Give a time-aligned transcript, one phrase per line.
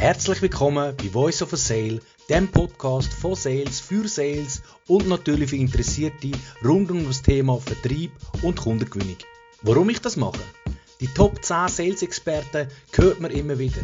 [0.00, 1.98] Herzlich willkommen bei Voice of a Sale,
[2.28, 6.30] dem Podcast von Sales für Sales und natürlich für Interessierte
[6.64, 9.16] rund um das Thema Vertrieb und Kundengewinnung.
[9.62, 10.38] Warum ich das mache?
[11.00, 13.80] Die Top 10 Sales-Experten hört man immer wieder.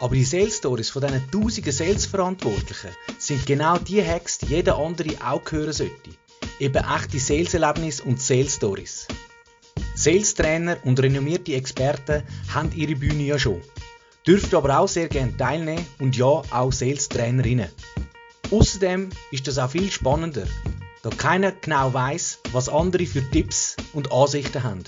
[0.00, 5.24] Aber die Sales Stories von diesen tausenden Sales-Verantwortlichen sind genau die Hacks, die jeder andere
[5.24, 6.10] auch hören sollte.
[6.58, 9.06] Eben echte Sales-Erlebnisse und Sales-Stories.
[9.94, 13.62] Sales-Trainer und renommierte Experten haben ihre Bühne ja schon.
[14.28, 17.70] Dürft aber auch sehr gerne teilnehmen und ja, auch Sales-Trainerinnen.
[18.50, 20.46] Außerdem ist das auch viel spannender,
[21.00, 24.84] da keiner genau weiß, was andere für Tipps und Ansichten haben.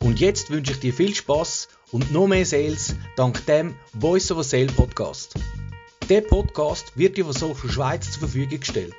[0.00, 4.38] Und jetzt wünsche ich dir viel Spaß und noch mehr Sales dank dem Voice of
[4.38, 5.34] a Sale Podcast.
[6.08, 8.96] Der Podcast wird dir von Social Schweiz zur Verfügung gestellt.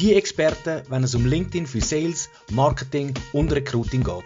[0.00, 4.24] Die Experten, wenn es um LinkedIn für Sales, Marketing und Recruiting geht.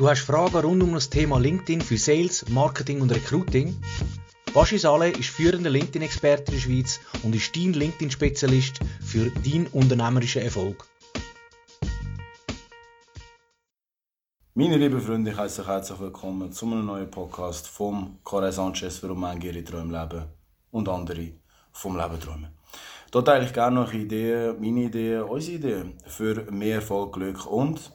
[0.00, 3.76] Du hast Fragen rund um das Thema LinkedIn für Sales, Marketing und Recruiting?
[4.54, 10.40] Baschi Saleh ist führender LinkedIn-Experte in der Schweiz und ist dein LinkedIn-Spezialist für deinen unternehmerischen
[10.40, 10.86] Erfolg.
[14.54, 19.02] Meine lieben Freunde, ich heiße euch herzlich willkommen zu einem neuen Podcast vom Corey Sanchez,
[19.02, 20.24] warum ihre Träume leben
[20.70, 21.32] und andere
[21.72, 22.48] vom Leben träumen.
[23.10, 27.92] Dort teile ich gerne noch Ideen, meine Ideen, unsere Ideen für mehr Erfolg, Glück und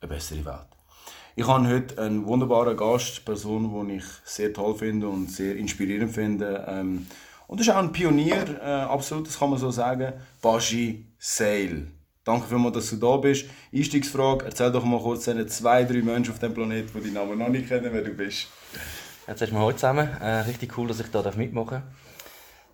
[0.00, 0.81] eine bessere Welt.
[1.34, 5.56] Ich habe heute einen wunderbaren Gast, eine Person, die ich sehr toll finde und sehr
[5.56, 6.62] inspirierend finde.
[6.68, 7.06] Ähm,
[7.46, 11.86] und das ist auch ein Pionier, äh, absolut, das kann man so sagen, Bashi Sale.
[12.24, 13.46] Danke vielmals, dass du da bist.
[13.74, 17.38] Einstiegsfrage, erzähl doch mal kurz den zwei, drei Menschen auf dem Planeten, die deinen Namen
[17.38, 18.48] noch nicht kennen, wer du bist.
[19.26, 20.08] Jetzt wir heute zusammen.
[20.20, 21.82] Äh, richtig cool, dass ich hier mitmachen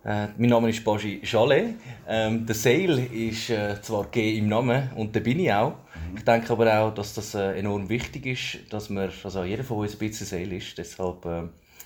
[0.03, 0.27] darf.
[0.29, 1.75] Äh, mein Name ist Baji Chalet.
[2.07, 5.75] Ähm, der Sale ist äh, zwar G im Namen und da bin ich auch.
[6.15, 9.77] Ich denke aber auch, dass das äh, enorm wichtig ist, dass man, also jeder von
[9.77, 10.77] uns ein bisschen Sale ist.
[10.77, 11.43] Deshalb äh,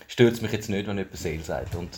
[0.07, 1.75] stört es mich jetzt nicht, wenn jemand Sale sagt.
[1.75, 1.97] Und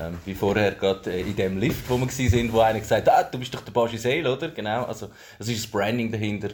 [0.00, 3.26] ähm, wie vorher gerade äh, in dem Lift, wo wir waren, wo einer gesagt hat,
[3.26, 4.48] ah, du bist doch der Baji Sale, oder?
[4.50, 6.50] Genau, also es ist das Branding dahinter.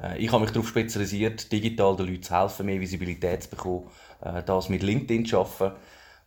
[0.00, 3.86] Äh, ich habe mich darauf spezialisiert, digital den Leuten zu helfen, mehr Visibilität zu bekommen,
[4.44, 5.76] das mit LinkedIn zu arbeiten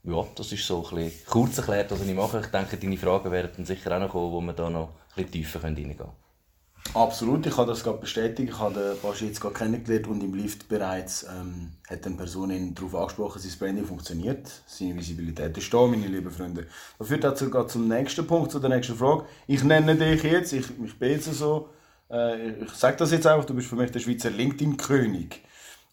[0.05, 2.41] ja, das ist so ein bisschen kurz erklärt, was ich mache.
[2.41, 5.31] Ich denke, deine Fragen werden sicher auch noch kommen, wo wir da noch ein bisschen
[5.31, 6.22] tiefer reingehen können.
[6.95, 8.49] Absolut, ich kann das gerade bestätigen.
[8.49, 12.75] Ich habe den Baschi jetzt gerade kennengelernt und im Lift bereits ähm, hat eine Person
[12.75, 14.47] darauf angesprochen, sein Branding funktioniert.
[14.67, 16.67] Seine Visibilität ist da, meine lieben Freunde.
[16.99, 19.25] Das führt dazu gerade zum nächsten Punkt, zu der nächsten Frage.
[19.47, 21.69] Ich nenne dich jetzt, ich, ich bin jetzt so,
[22.11, 25.41] äh, ich sage das jetzt einfach, du bist für mich der Schweizer LinkedIn-König.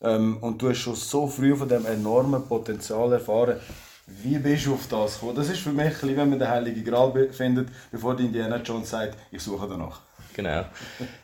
[0.03, 3.57] Ähm, und du hast schon so früh von dem enormen Potenzial erfahren.
[4.07, 5.37] Wie bist du auf das gekommen?
[5.37, 9.17] Das ist für mich, wenn man den Heiligen Gral findet, bevor die Indiana Jones sagt,
[9.31, 10.10] ich suche danach.
[10.43, 10.65] Genau.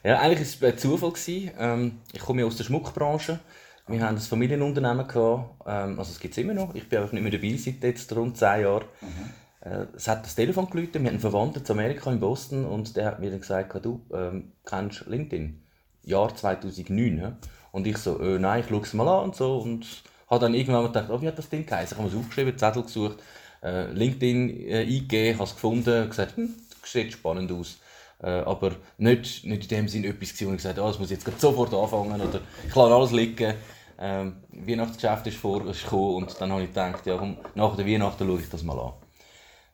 [0.04, 1.12] Ja, eigentlich war es ein Zufall.
[1.58, 3.40] Ähm, ich komme ja aus der Schmuckbranche.
[3.88, 5.62] Wir haben ein Familienunternehmen gehabt.
[5.66, 6.74] Ähm, also es gibt es immer noch.
[6.74, 8.84] Ich bin einfach nicht mehr dabei seit jetzt rund zehn Jahren.
[9.00, 9.70] Mhm.
[9.70, 10.94] Äh, es hat das Telefon geläutet.
[10.94, 12.64] Wir hatten einen Verwandten in Amerika, in Boston.
[12.66, 15.62] Und der hat mir dann gesagt, du ähm, kennst LinkedIn?
[16.02, 17.18] Jahr 2009.
[17.18, 17.36] Ja?
[17.72, 19.58] Und ich so, äh, nein, ich schaue es mal an und so.
[19.58, 19.86] Und
[20.28, 21.96] habe dann irgendwann mal gedacht, oh, wie hat das Ding geheißen?
[21.96, 23.18] Ich habe es aufgeschrieben, Zettel gesucht,
[23.62, 27.78] äh, LinkedIn äh, eingegeben, habe es gefunden und gesagt, hm, das sieht spannend aus.
[28.22, 31.10] Äh, aber nicht, nicht in dem Sinne etwas wo ich gesagt habe, oh, das muss
[31.10, 33.54] jetzt sofort anfangen oder ich lasse alles liegen.
[33.98, 37.86] Ähm, Weihnachtsgeschäft ist vor, ist gekommen und dann habe ich gedacht, ja, komm, nach der
[37.86, 38.92] Weihnachten schaue ich das mal an.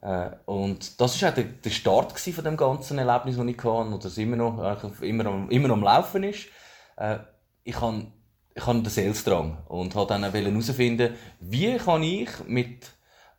[0.02, 3.68] Äh, und das war auch der, der Start von dem ganzen Erlebnis, das ich hatte
[3.68, 4.58] und das immer noch,
[5.02, 6.46] immer, immer, immer noch am Laufen ist.
[6.96, 7.18] Äh,
[7.64, 8.06] ich habe
[8.54, 12.90] ich hatte den Sales-Drang und wollte dann herausfinden, wie kann ich mit,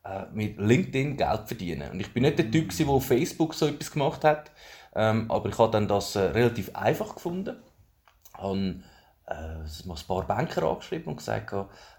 [0.03, 1.92] äh, mit LinkedIn Geld verdienen.
[1.92, 4.52] Und ich bin nicht der Typ, der auf Facebook so etwas gemacht hat,
[4.96, 7.56] ähm, aber ich habe dann das äh, relativ einfach gefunden.
[8.38, 8.76] Habe
[9.26, 11.54] äh, ein paar Banker angeschrieben und gesagt,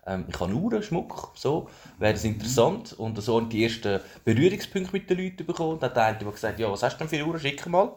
[0.07, 1.69] ähm, ich habe Uhren, Schmuck, so,
[1.99, 2.93] wäre das interessant.
[2.93, 5.79] Und so haben die ersten Berührungspunkte mit den Leuten bekommen.
[5.79, 7.93] Dann hat der eine gesagt, ja, was hast du denn für Uhren, schick mal.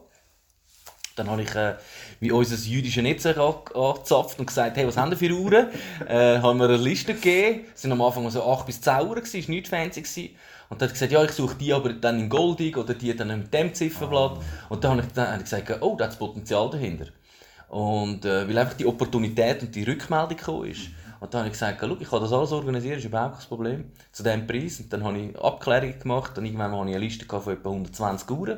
[1.18, 1.76] Dann habe ich äh,
[2.20, 5.68] wie unser jüdisches Netzwerk angezapft und gesagt, hey, was haben wir für Uhren?
[6.08, 7.66] äh, haben wir eine Liste gegeben.
[7.76, 10.02] Es waren am Anfang so 8 bis 10 Uhren, es war nichts fancy.
[10.02, 10.36] Gewesen.
[10.70, 13.30] Und dann hat gesagt, ja, ich suche die aber dann in goldig oder die dann
[13.30, 14.40] mit dem Zifferblatt.
[14.70, 17.08] Und dann habe ich, dann gesagt, oh, da hat Potenzial dahinter.
[17.70, 20.90] Und äh, weil einfach die Opportunität und die Rückmeldung gekommen ist.
[21.20, 23.48] Und dann habe ich gesagt, schau, ich kann das alles organisieren, das ist überhaupt kein
[23.48, 23.92] Problem.
[24.12, 24.80] Zu diesem Preis.
[24.80, 26.38] Und dann habe ich Abklärungen gemacht.
[26.38, 28.58] Und irgendwann hatte ich eine Liste von etwa 120 Uhren.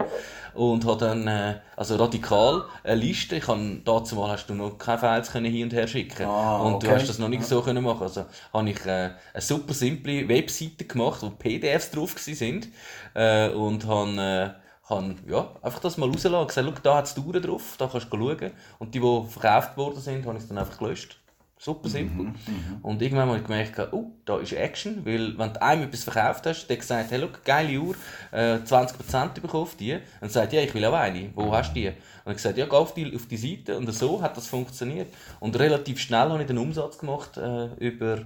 [0.53, 3.37] Und habe dann, äh, also radikal, eine Liste.
[3.37, 6.25] Ich habe, dazu mal hast du noch keine Files können hin und her schicken.
[6.25, 6.87] Ah, und okay.
[6.87, 8.03] du hast das noch nicht so können machen.
[8.03, 12.65] Also habe ich äh, eine super simple Webseite gemacht, wo PDFs drauf waren.
[13.13, 16.47] Äh, und habe, äh, habe ja, einfach das mal rausgelassen.
[16.47, 18.51] Gesagt, da hat es Uhren drauf, da kannst du schauen.
[18.79, 21.19] Und die, die verkauft worden sind, habe ich dann einfach gelöscht.
[21.61, 22.27] Super simpel.
[22.27, 22.35] Mhm,
[22.83, 26.45] und irgendwann habe ich gemerkt, oh, da ist Action, weil wenn du einem etwas verkauft
[26.45, 27.95] hast, der gesagt, hey, look, geile Uhr,
[28.31, 31.81] äh, 20% bekommen auf die, und sagt, ja, ich will auch eine, wo hast du
[31.81, 31.87] die?
[31.87, 35.13] Und ich gesagt, ja, geh auf die, auf die Seite und so hat das funktioniert.
[35.41, 38.23] Und relativ schnell habe ich den Umsatz gemacht äh, über,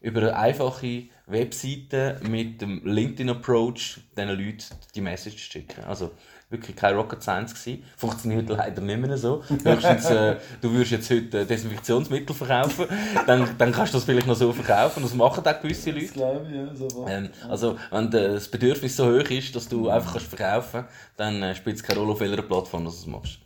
[0.00, 4.64] über eine einfache Webseite mit dem LinkedIn-Approach, diesen Leuten
[4.96, 5.84] die Message zu schicken.
[5.84, 6.10] Also,
[6.52, 7.84] wirklich kein Rocket Science gewesen.
[7.96, 9.42] Funktioniert leider nicht mehr so.
[9.64, 12.86] Höchstens, äh, du würdest jetzt heute Desinfektionsmittel verkaufen,
[13.26, 15.02] dann, dann kannst du das vielleicht noch so verkaufen.
[15.02, 16.06] Das machen auch gewisse Leute.
[16.06, 16.74] Das glaube ich, ja.
[16.74, 20.90] So ähm, also, wenn das Bedürfnis so hoch ist, dass du einfach kannst verkaufen kannst,
[21.16, 23.38] dann äh, spielt es keine Rolle, auf welcher Plattform du das machst.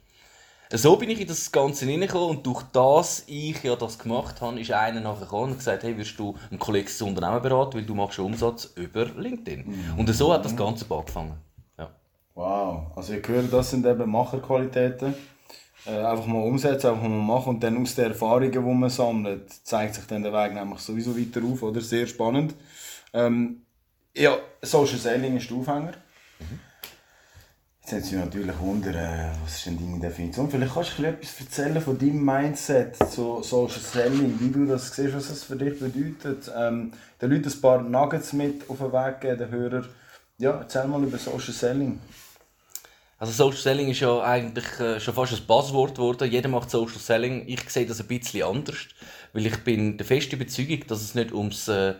[0.72, 4.60] So bin ich in das Ganze hineingekommen und durch das ich ja das gemacht habe,
[4.60, 7.94] ist einer nachher gekommen und gesagt, hey, wirst du ein kollegiales Unternehmen beraten, weil du
[7.94, 9.64] machst Umsatz über LinkedIn.
[9.64, 9.98] Mhm.
[9.98, 11.34] Und so hat das Ganze angefangen.
[12.66, 15.14] Wow, also ich höre, das sind eben Macherqualitäten.
[15.86, 19.52] Äh, einfach mal umsetzen, einfach mal machen und dann aus den Erfahrungen, die man sammelt,
[19.64, 21.80] zeigt sich dann der Weg nämlich sowieso weiter auf, oder?
[21.80, 22.56] Sehr spannend.
[23.12, 23.62] Ähm,
[24.16, 25.92] ja, Social Selling ist der Aufhänger.
[26.40, 26.58] Mhm.
[27.82, 30.50] Jetzt haben Sie natürlich wundern, äh, was ist denn deine Definition?
[30.50, 35.14] Vielleicht kannst du etwas erzählen von deinem Mindset zu Social Selling, wie du das siehst,
[35.14, 36.50] was das für dich bedeutet.
[36.58, 36.90] Ähm,
[37.22, 39.88] den Leuten ein paar Nuggets mit auf den Weg geben, den Hörern.
[40.38, 42.00] Ja, erzähl mal über Social Selling.
[43.18, 46.30] Also Social Selling ist ja eigentlich äh, schon fast ein Buzzword geworden.
[46.30, 47.44] Jeder macht Social Selling.
[47.46, 48.76] Ich sehe das ein bisschen anders,
[49.32, 51.94] weil ich bin der festen Überzeugung, dass es nicht ums, äh,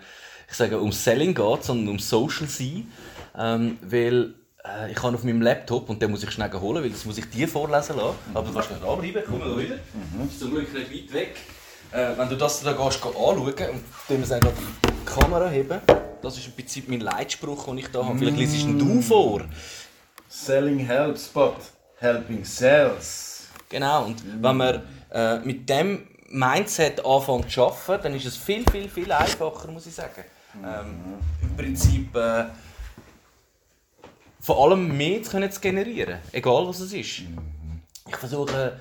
[0.49, 2.93] ich sage, ums Selling geht, sondern ums Social sein.
[3.35, 6.91] Ähm, weil äh, ich habe auf meinem Laptop, und den muss ich schnell holen, weil
[6.91, 8.17] das muss ich dir vorlesen lassen.
[8.35, 9.77] Aber du kannst nicht dranbleiben, komm mal wieder.
[9.77, 10.29] Mhm.
[10.29, 11.37] Ist zum Glück nicht weit weg.
[11.93, 15.81] Äh, wenn du das da gehst, gehst anschauen und dann wir die Kamera heben,
[16.21, 18.19] das ist im Prinzip mein Leitspruch, den ich da habe.
[18.19, 19.43] Vielleicht liest du vor.
[20.29, 21.57] Selling helps, but
[21.99, 23.49] helping sells.
[23.69, 24.83] Genau, und wenn man
[25.13, 29.87] äh, mit dem Mindset anfängt zu arbeiten, dann ist es viel, viel, viel einfacher, muss
[29.87, 30.25] ich sagen.
[30.65, 32.47] Ähm, Im Prinzip äh,
[34.41, 37.23] vor allem mehr zu, können zu generieren, egal was es ist.
[38.09, 38.79] Ich versuche,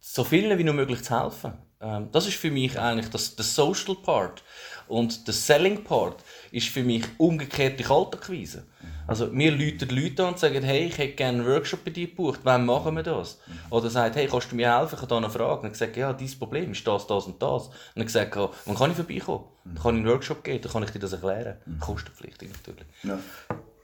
[0.00, 1.52] so vielen wie nur möglich zu helfen.
[1.80, 4.42] Ähm, das ist für mich eigentlich das, der Social Part.
[4.88, 8.64] Und der Selling Part ist für mich umgekehrt die Kaltakquise.
[9.06, 12.08] Also mir läuten Leute an und sagen, hey, ich hätte gerne einen Workshop bei dir
[12.08, 13.38] gebucht, wann machen wir das?
[13.70, 15.62] Oder sagt, hey, kannst du mir helfen, ich habe da eine Frage.
[15.62, 17.70] Und ich sage, ja, dein Problem ist das, das und das.
[17.94, 19.44] Und ich sage, wann kann ich vorbeikommen?
[19.64, 21.56] Dann kann ich einen Workshop geben, dann kann ich dir das erklären.
[21.80, 22.86] Kostenpflichtig natürlich.
[23.02, 23.18] Ja.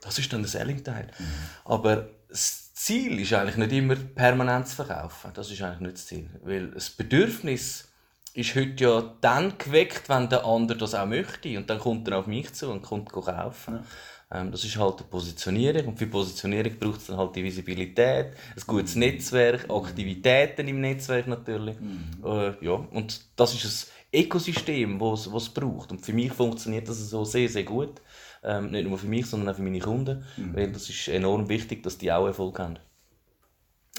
[0.02, 1.06] Das ist dann der Selling-Teil.
[1.19, 1.25] Mhm.
[1.64, 5.31] Aber das Ziel ist eigentlich nicht immer permanent zu verkaufen.
[5.32, 6.29] Das ist eigentlich nicht das Ziel.
[6.43, 7.88] Weil das Bedürfnis
[8.35, 11.56] ist heute ja dann geweckt, wenn der andere das auch möchte.
[11.56, 13.75] Und dann kommt er auf mich zu und kommt kaufen.
[13.75, 14.41] Ja.
[14.41, 18.32] Ähm, das ist halt die Positionierung und für Positionierung braucht es dann halt die Visibilität,
[18.56, 19.00] ein gutes mhm.
[19.00, 21.77] Netzwerk, Aktivitäten im Netzwerk natürlich.
[21.79, 22.25] Mhm.
[22.25, 25.93] Äh, ja, und das ist ein Ökosystem, das es braucht.
[25.93, 28.00] Und für mich funktioniert das so sehr, sehr gut.
[28.44, 30.55] Ähm, nicht nur für mich, sondern auch für meine Kunden, mhm.
[30.55, 32.79] weil das ist enorm wichtig, dass die auch Erfolg haben.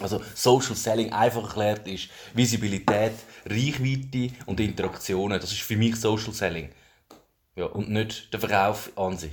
[0.02, 3.14] Also Social Selling einfach erklärt ist Visibilität,
[3.46, 5.40] Reichweite und Interaktionen.
[5.40, 6.70] Das ist für mich Social Selling.
[7.56, 9.32] Ja, und nicht der Verkauf an sich.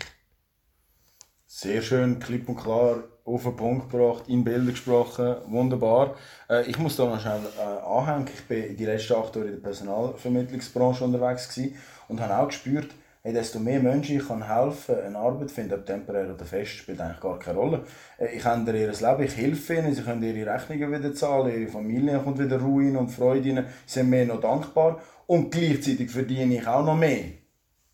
[1.46, 6.16] Sehr schön, klipp und klar auf den Punkt gebracht, in Bilder gesprochen, wunderbar.
[6.48, 8.28] Äh, ich muss da noch schnell äh, anhängen.
[8.32, 11.76] Ich bin die letzten acht Jahre in der Personalvermittlungsbranche unterwegs gewesen
[12.08, 12.90] und habe auch gespürt,
[13.22, 17.00] hey, desto mehr Menschen ich kann helfen eine Arbeit finden, ob temporär oder fest, spielt
[17.00, 17.84] eigentlich gar keine Rolle.
[18.18, 21.70] Äh, ich ändere ihr Leben, ich helfe ihnen, sie können ihre Rechnungen wieder zahlen, ihre
[21.70, 26.56] Familie kommt wieder Ruhe und Freude rein, sie sind mir noch dankbar und gleichzeitig verdiene
[26.56, 27.42] ich auch noch mehr.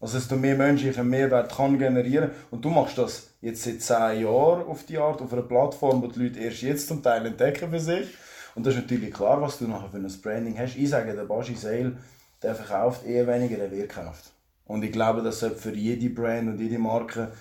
[0.01, 3.83] Also, desto mehr Menschen ich einen Mehrwert kann generieren und du machst das jetzt seit
[3.83, 7.27] zehn Jahren auf die Art, auf einer Plattform, wo die Leute erst jetzt zum Teil
[7.27, 8.07] entdecken für sich.
[8.55, 10.77] Und das ist natürlich klar, was du nachher für ein Branding hast.
[10.77, 11.97] Ich sage, der Baschi Sale,
[12.43, 14.33] der verkauft eher weniger, der wird gekauft.
[14.69, 17.33] Und ich glaube, das sollte für jede Brand und jede Marke,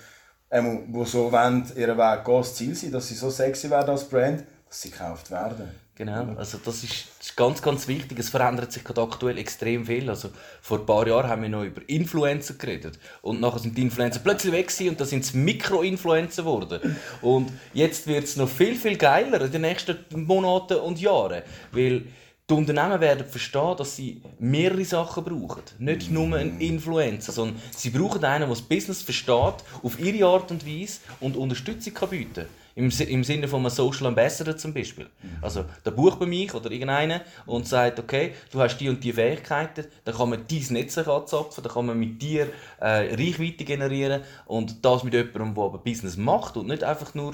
[0.49, 3.89] ähm, die so wollen, ihren Weg gehen, das Ziel sein, dass sie so sexy werden
[3.91, 5.69] als Brand, dass sie gekauft werden.
[5.97, 8.19] Genau, also das ist, ganz, ganz wichtig.
[8.19, 10.07] Es verändert sich gerade aktuell extrem viel.
[10.09, 10.29] Also
[10.61, 14.19] vor ein paar Jahren haben wir noch über Influencer geredet und nachher sind die Influencer
[14.19, 16.97] plötzlich weg und da sind es Mikro-Influencer geworden.
[17.23, 21.41] Und jetzt wird es noch viel, viel geiler in den nächsten Monaten und Jahren,
[21.71, 22.05] weil
[22.49, 25.63] die Unternehmen werden verstehen, dass sie mehrere Sachen brauchen.
[25.79, 30.49] Nicht nur einen Influencer, sondern sie brauchen einen, der das Business versteht, auf ihre Art
[30.51, 35.07] und Weise und Unterstützung kann bieten Im, Im Sinne von einem Social Ambassador zum Beispiel.
[35.41, 39.11] Also, der bucht bei mich oder irgendeinen und sagt, okay, du hast die und die
[39.11, 42.47] Fähigkeiten, dann kann man dein Netzwerk anzapfen, dann kann man mit dir
[42.79, 47.33] äh, Reichweite generieren und das mit jemandem, der aber Business macht und nicht einfach nur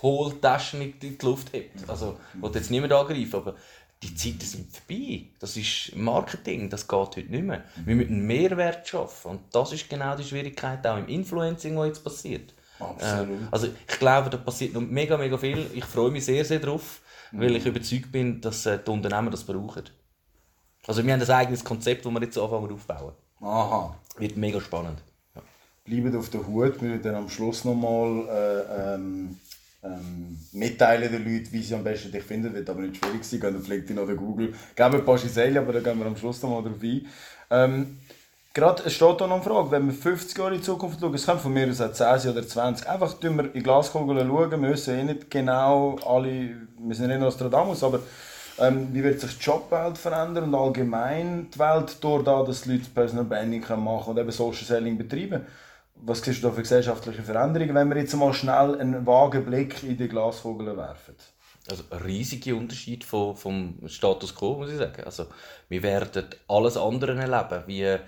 [0.00, 1.88] Hohltaschen in die Luft hebt.
[1.88, 3.54] Also, ich will jetzt niemand angreifen, aber
[4.02, 5.26] die Zeiten sind vorbei.
[5.38, 7.62] Das ist Marketing, das geht heute nicht mehr.
[7.84, 9.32] Wir müssen Mehrwert schaffen.
[9.32, 12.54] Und das ist genau die Schwierigkeit auch im Influencing, was jetzt passiert.
[12.80, 13.40] Absolut.
[13.40, 15.66] Äh, also ich glaube, da passiert noch mega, mega viel.
[15.72, 19.44] Ich freue mich sehr, sehr darauf, weil ich überzeugt bin, dass äh, die Unternehmen das
[19.44, 19.84] brauchen.
[20.86, 23.12] Also wir haben ein eigenes Konzept, das wir jetzt anfangen aufzubauen.
[23.40, 23.96] Aha.
[24.18, 25.00] Wird mega spannend.
[25.84, 26.80] Bleibt auf der Hut.
[26.80, 29.38] Wir werden dann am Schluss nochmal äh, ähm,
[29.82, 32.54] ähm, mitteilen den Leuten, wie sie am besten dich finden.
[32.54, 33.40] Wird aber nicht schwierig sein.
[33.40, 34.54] Gehen auf LinkedIn oder Google.
[34.76, 37.06] Geben ein paar Giselle, aber da gehen wir am Schluss nochmal drauf ein.
[37.50, 37.98] Ähm,
[38.54, 41.14] Gerade, es steht da noch eine Frage, wenn wir 50 Jahre in die Zukunft schauen,
[41.14, 44.18] es können von mir aus auch 10 oder 20, einfach tun wir in die Glaskugel
[44.18, 48.00] schauen, wir müssen eh nicht genau alle, wir sind nicht Nostradamus, aber
[48.58, 52.72] ähm, wie wird sich die Jobwelt verändern und allgemein die Welt durch da, dass die
[52.72, 55.46] Leute Personal Branding machen können und eben Social Selling betreiben.
[56.04, 59.82] Was siehst du da für gesellschaftliche Veränderungen, wenn wir jetzt mal schnell einen vagen Blick
[59.84, 61.14] in die Glaskugel werfen?
[61.70, 65.04] Also ein riesiger Unterschied vom, vom Status quo, muss ich sagen.
[65.04, 65.26] Also,
[65.68, 67.98] wir werden alles andere erleben, wie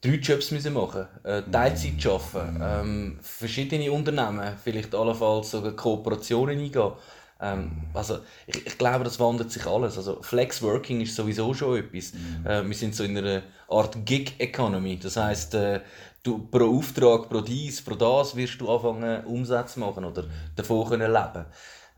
[0.00, 6.92] drei Jobs müssen machen, äh, Teilzeit arbeiten, ähm, verschiedene Unternehmen, vielleicht allenfalls sogar Kooperationen eingehen.
[7.40, 9.96] Ähm, also ich, ich glaube, das wandelt sich alles.
[9.96, 12.12] Also Flex Working ist sowieso schon etwas.
[12.44, 14.98] Äh, wir sind so in einer Art Gig Economy.
[14.98, 15.80] Das heißt, äh,
[16.22, 20.24] du pro Auftrag, pro dies, pro das wirst du anfangen Umsätze machen oder
[20.56, 21.46] davon können leben.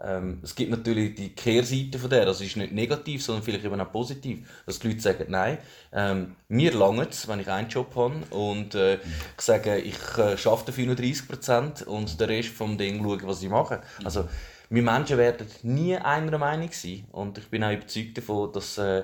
[0.03, 3.81] Ähm, es gibt natürlich die Kehrseite von der, das ist nicht negativ, sondern vielleicht eben
[3.81, 5.59] auch positiv, dass die Leute sagen, nein,
[5.93, 10.37] ähm, mir langt es, wenn ich einen Job habe und äh, ich sage, ich äh,
[10.49, 13.83] arbeite dafür nur 30% und den Rest vom Ding schaue, was ich mache.
[14.03, 14.27] Also,
[14.71, 19.03] wir Menschen werden nie einer Meinung sein und ich bin auch überzeugt davon, dass äh,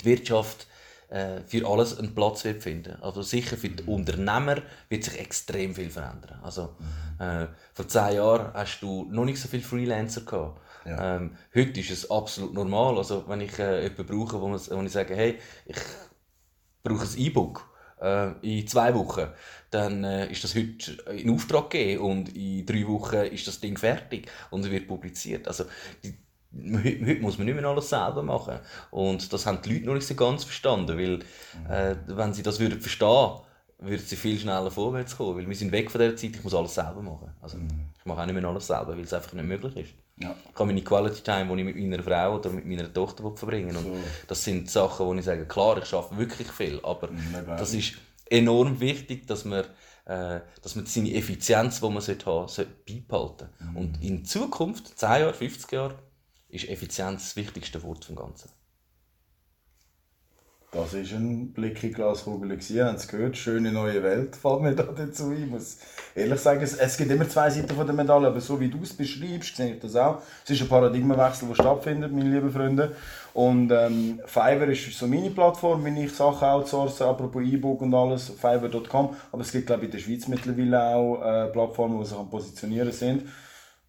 [0.00, 0.66] die Wirtschaft
[1.08, 3.00] äh, für alles einen Platz wird finden.
[3.00, 4.56] Also sicher für die Unternehmer
[4.88, 6.40] wird sich extrem viel verändern.
[6.42, 6.76] Also
[7.18, 10.60] äh, vor zehn Jahren hast du noch nicht so viele Freelancer gehabt.
[10.84, 11.16] Ja.
[11.16, 12.96] Ähm, heute ist es absolut normal.
[12.98, 15.76] Also wenn ich äh, jemanden brauche, wo, man, wo ich sage, hey, ich
[16.82, 17.68] brauche ein E-Book
[18.00, 19.28] äh, in zwei Wochen,
[19.70, 23.76] dann äh, ist das heute in Auftrag gegeben und in drei Wochen ist das Ding
[23.76, 25.48] fertig und es wird publiziert.
[25.48, 25.64] Also
[26.04, 26.14] die,
[26.84, 28.58] Heute, muss man nicht mehr alles selber machen.
[28.90, 31.20] Und das haben die Leute noch nicht so ganz verstanden, weil
[31.70, 33.40] äh, wenn sie das würden verstehen
[33.78, 35.36] würden sie viel schneller vorwärts kommen.
[35.36, 37.30] Weil wir sind weg von der Zeit, ich muss alles selber machen.
[37.40, 37.58] Also,
[37.98, 39.94] Ich mache auch nicht mehr alles selber, weil es einfach nicht möglich ist.
[40.18, 40.34] Ja.
[40.48, 43.74] Ich kann meine Quality Time, die ich mit meiner Frau oder mit meiner Tochter verbringen
[43.74, 43.92] will.
[43.92, 47.74] Und das sind Sachen, wo ich sage, klar, ich arbeite wirklich viel, aber glaube das
[47.74, 47.94] ist
[48.30, 49.64] enorm wichtig, dass man,
[50.06, 53.48] äh, dass man seine Effizienz, die man sollte haben sollte, beibehalten.
[53.74, 55.94] Und in Zukunft, 10 Jahre, 50 Jahre,
[56.48, 58.50] ist Effizienz das wichtigste Wort vom Ganzen.
[60.72, 62.50] Das war ein Blick in Glaskugel.
[62.50, 65.44] Ihr habt es gehört, schöne neue Welt fällt mir da dazu ein.
[65.44, 65.78] Ich muss
[66.14, 68.92] ehrlich sagen, es, gibt immer zwei Seiten von der Medaille, aber so wie du es
[68.92, 70.20] beschreibst, sehe ich das auch.
[70.44, 72.94] Es ist ein Paradigmenwechsel, der stattfindet, meine lieben Freunde.
[73.32, 78.28] Und ähm, Fiverr ist so meine Plattform, wenn ich Sachen outsource, apropos E-Book und alles,
[78.28, 79.16] fiverr.com.
[79.32, 82.92] Aber es gibt, glaube ich, in der Schweiz mittlerweile auch äh, Plattformen, die sich Positionieren
[82.92, 83.22] sind.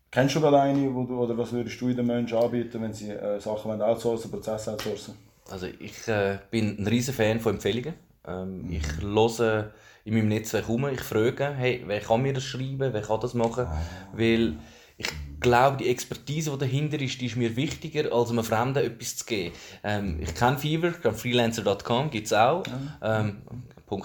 [0.10, 3.12] Kennst du gerade eine, wo du, oder was würdest du den Menschen anbieten, wenn sie
[3.12, 5.16] äh, Sachen wollen outsourcen, Prozesse outsourcen?
[5.50, 7.94] Also ich äh, bin ein riesen Fan von Empfehlungen.
[8.26, 9.72] Ähm, Ich höre
[10.06, 13.34] in meinem Netzwerk um, ich frage, hey, wer kann mir das schreiben, wer kann das
[13.34, 13.68] machen?
[14.14, 14.56] Weil
[14.98, 15.08] ich
[15.40, 19.26] glaube, die Expertise, die dahinter ist, die ist mir wichtiger, als einem Fremden etwas zu
[19.26, 19.54] geben.
[19.84, 22.64] Ähm, ich kenne kenne freelancer.com, gibt es auch.
[23.02, 23.42] Ähm,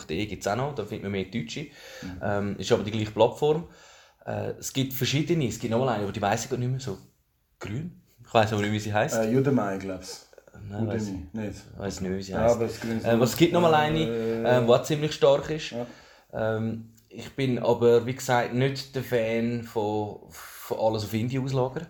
[0.09, 1.67] .de gibt es auch noch, da findet man mehr Deutsche.
[2.23, 3.65] Ähm, ist aber die gleiche Plattform.
[4.27, 6.71] Äh, es gibt verschiedene, es gibt noch mal eine, aber die weiß ich gar nicht
[6.71, 6.99] mehr, so
[7.59, 8.01] grün.
[8.25, 9.17] Ich weiß aber nicht, wie sie heißt.
[9.17, 10.09] Äh, Udemy, glaube ich.
[10.69, 11.59] Nein, Udemy, nicht.
[11.77, 12.81] weiß nicht mehr, wie sie Ja, heißt.
[12.81, 15.73] Grün Äh, was es gibt noch mal eine, Äh, äh, die auch ziemlich stark ist.
[15.73, 15.87] Ja.
[16.33, 21.87] Ähm, ich bin aber, wie gesagt, nicht der Fan von, von alles auf Indien auslagern.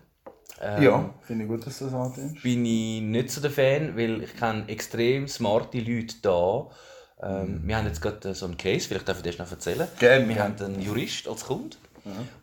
[0.61, 2.43] Ähm, Ja, finde ich gut, dass du das annimmst.
[2.43, 6.71] Bin ich nicht so der Fan, weil ich kenne extrem smarte Leute da.
[7.23, 9.87] Ähm, Wir haben jetzt gerade so einen Case, vielleicht darf ich das noch erzählen.
[9.99, 11.77] Gerne, Wir haben einen Jurist als Kunde.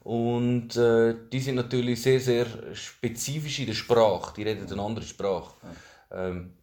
[0.03, 4.33] Und äh, die sind natürlich sehr, sehr spezifisch in der Sprache.
[4.35, 5.53] Die reden eine andere Sprache.
[6.11, 6.53] Ähm,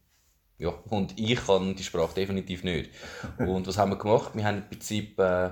[0.58, 2.90] ja, und ich kann die Sprache definitiv nicht.
[3.38, 4.30] Und was haben wir gemacht?
[4.34, 5.50] Wir haben im Prinzip, äh,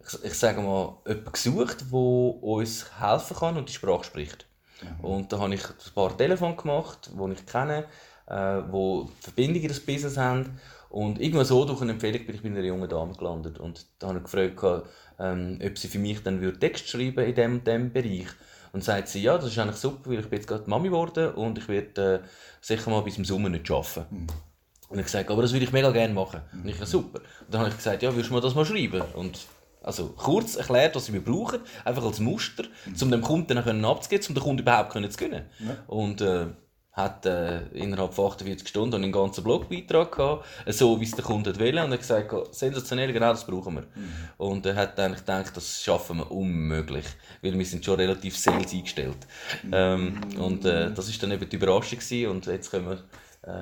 [0.00, 4.46] ich, ich sage mal, jemanden gesucht, der uns helfen kann und die Sprache spricht.
[5.00, 7.86] Und da habe ich ein paar Telefone gemacht, die ich kenne,
[8.26, 10.60] äh, die Verbindungen in das Business haben.
[10.96, 13.58] Und irgendwann so durch eine Empfehlung bin ich bei einer jungen Dame gelandet.
[13.58, 14.88] Und da habe ich gefragt,
[15.18, 18.28] ähm, ob sie für mich dann würde Text schreiben in dem, dem Bereich.
[18.72, 21.34] Und sagt sie, ja, das ist eigentlich super, weil ich bin jetzt gerade Mami geworden
[21.34, 22.28] und ich werde äh,
[22.62, 24.26] sicher mal bis zum Sommer nicht arbeiten.
[24.88, 26.40] Und ich gesagt, aber das würde ich mega gerne machen.
[26.50, 27.18] Und ich, ja, super.
[27.18, 29.02] Und dann habe ich gesagt, ja, würdest du mir das mal schreiben?
[29.16, 29.38] Und
[29.82, 32.64] also kurz erklärt, was wir brauchen, einfach als Muster,
[33.02, 35.44] um dem Kunden dann abzugeben, um den Kunden überhaupt können zu gewinnen.
[35.88, 36.46] Und äh,
[36.96, 41.56] hat äh, innerhalb von 48 Stunden einen ganzen Blogbeitrag gehabt, so wie es der Kunde
[41.58, 43.82] will und er hat gesagt, sensationell, genau das brauchen wir.
[43.82, 44.12] Mhm.
[44.38, 47.04] Und er hat eigentlich gedacht, das schaffen wir unmöglich,
[47.42, 49.18] weil wir sind schon relativ sales eingestellt.
[49.62, 49.70] Mhm.
[49.72, 52.98] Ähm, und äh, das ist dann eben die Überraschung gewesen und jetzt können wir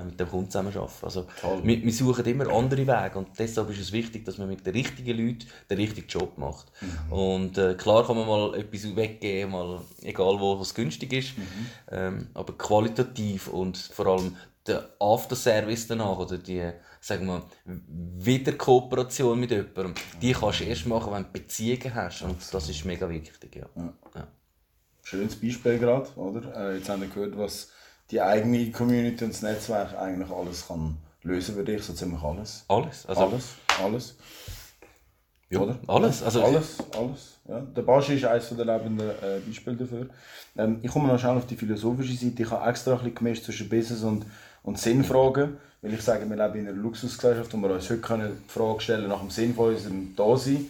[0.04, 0.90] mit dem Kunden zusammenarbeiten.
[1.02, 1.26] Also,
[1.62, 4.72] wir, wir, suchen immer andere Wege und deshalb ist es wichtig, dass man mit den
[4.74, 6.72] richtigen Leuten den richtigen Job macht.
[6.80, 7.12] Mhm.
[7.12, 11.44] Und äh, klar kann man mal etwas weggeben, mal, egal wo es günstig ist, mhm.
[11.90, 14.36] ähm, aber qualitativ und vor allem
[14.66, 21.12] der Afterservice danach oder die sagen wir, Wiederkooperation mit jemandem, die kannst du erst machen,
[21.12, 23.56] wenn du Beziehungen hast und das ist mega wichtig.
[23.56, 23.66] Ja.
[23.76, 23.92] ja.
[24.14, 24.28] ja.
[25.02, 26.70] Schönes Beispiel gerade, oder?
[26.70, 27.70] Äh, jetzt haben wir gehört, was
[28.11, 32.64] die eigene Community und das Netzwerk eigentlich alles kann lösen für dich, so ziemlich alles.
[32.68, 33.06] Alles?
[33.06, 33.44] Also alles,
[33.82, 34.16] alles.
[35.50, 35.78] Ja, Oder?
[35.87, 36.23] alles.
[36.23, 37.38] Also alles, alles.
[37.49, 37.61] Ja.
[37.61, 40.06] Der Baschi ist eines der lebenden äh, Beispiele dafür.
[40.56, 42.42] Ähm, ich komme noch schnell auf die philosophische Seite.
[42.42, 44.26] Ich habe extra ein bisschen gemischt zwischen Business und,
[44.62, 48.42] und Sinnfragen, weil ich sage, wir leben in einer Luxusgesellschaft, wo wir uns heute können
[48.46, 50.56] die Frage stellen nach dem Sinn von unserem Dasein.
[50.56, 50.66] Äh,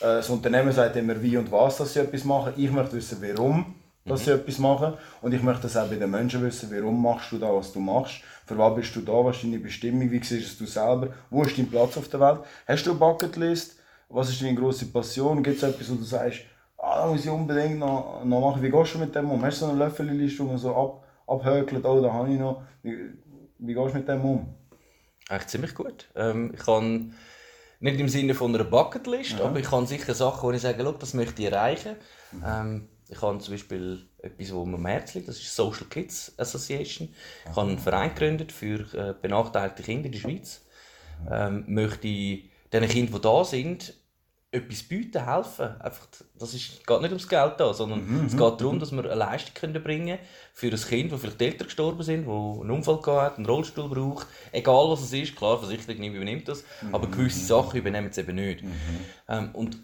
[0.00, 2.52] das Unternehmen sagt immer, wie und was dass sie etwas machen.
[2.56, 4.24] Ich möchte wissen, warum dass mhm.
[4.24, 4.94] sie etwas machen.
[5.20, 7.80] Und ich möchte das auch bei den Menschen wissen, warum machst du da, was du
[7.80, 11.42] machst, für was bist du da, was ist deine Bestimmung, wie siehst du selber, wo
[11.42, 12.40] ist dein Platz auf der Welt.
[12.66, 13.78] Hast du eine Bucketlist?
[14.08, 15.42] Was ist deine grosse Passion?
[15.42, 16.40] Gibt es etwas, wo du sagst,
[16.76, 18.62] ah, da muss ich unbedingt noch, noch machen.
[18.62, 19.42] Wie gehst du mit dem um?
[19.42, 22.62] Hast du so eine Löffelliste, wo man so ab, abhökelt, oh, da habe ich noch.
[22.82, 22.96] Wie,
[23.58, 24.54] wie gehst du mit dem um?
[25.28, 26.10] Eigentlich ziemlich gut.
[26.14, 27.14] Ähm, ich kann
[27.80, 29.44] nicht im Sinne von einer Bucketlist, ja.
[29.44, 31.96] aber ich kann sicher Sachen, wo ich sage, das möchte ich erreichen.
[32.32, 32.42] Mhm.
[32.46, 36.32] Ähm, ich habe zum Beispiel etwas, wo mir am Herzen liegt, das ist Social Kids
[36.38, 37.14] Association.
[37.44, 40.64] Ich habe einen Verein gegründet für äh, benachteiligte Kinder in der Schweiz.
[41.30, 43.94] Ähm, möchte den Kindern, die da sind,
[44.50, 45.80] etwas bieten, helfen.
[45.80, 46.08] Einfach,
[46.42, 48.26] das ist, geht nicht ums Geld da, sondern mhm.
[48.26, 50.18] es geht darum, dass wir eine Leistung können bringen
[50.54, 54.26] für ein Kind, das vielleicht Eltern gestorben sind, das einen Unfall hat, einen Rollstuhl braucht.
[54.50, 56.94] Egal was es ist, klar, Versicherung übernimmt das, mhm.
[56.94, 58.62] aber gewisse Sachen übernehmen es eben nicht.
[58.62, 58.72] Mhm.
[59.28, 59.78] Ähm, und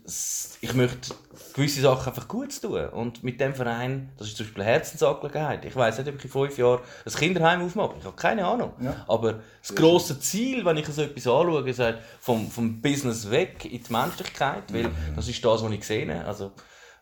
[0.60, 1.14] ich möchte
[1.54, 2.86] gewisse Sachen einfach gut tun.
[2.88, 5.64] Und mit dem Verein, das ist zum Beispiel eine Herzensangelegenheit.
[5.64, 7.94] Ich weiß nicht, ob ich in fünf Jahren ein Kinderheim aufmache.
[7.98, 8.72] Ich habe keine Ahnung.
[8.80, 9.04] Ja.
[9.08, 11.82] Aber das grosse Ziel, wenn ich so etwas anschaue, ist
[12.20, 15.16] vom, vom Business weg in die Menschlichkeit, weil mhm.
[15.16, 16.24] das ist das, was ich sehe.
[16.24, 16.47] Also,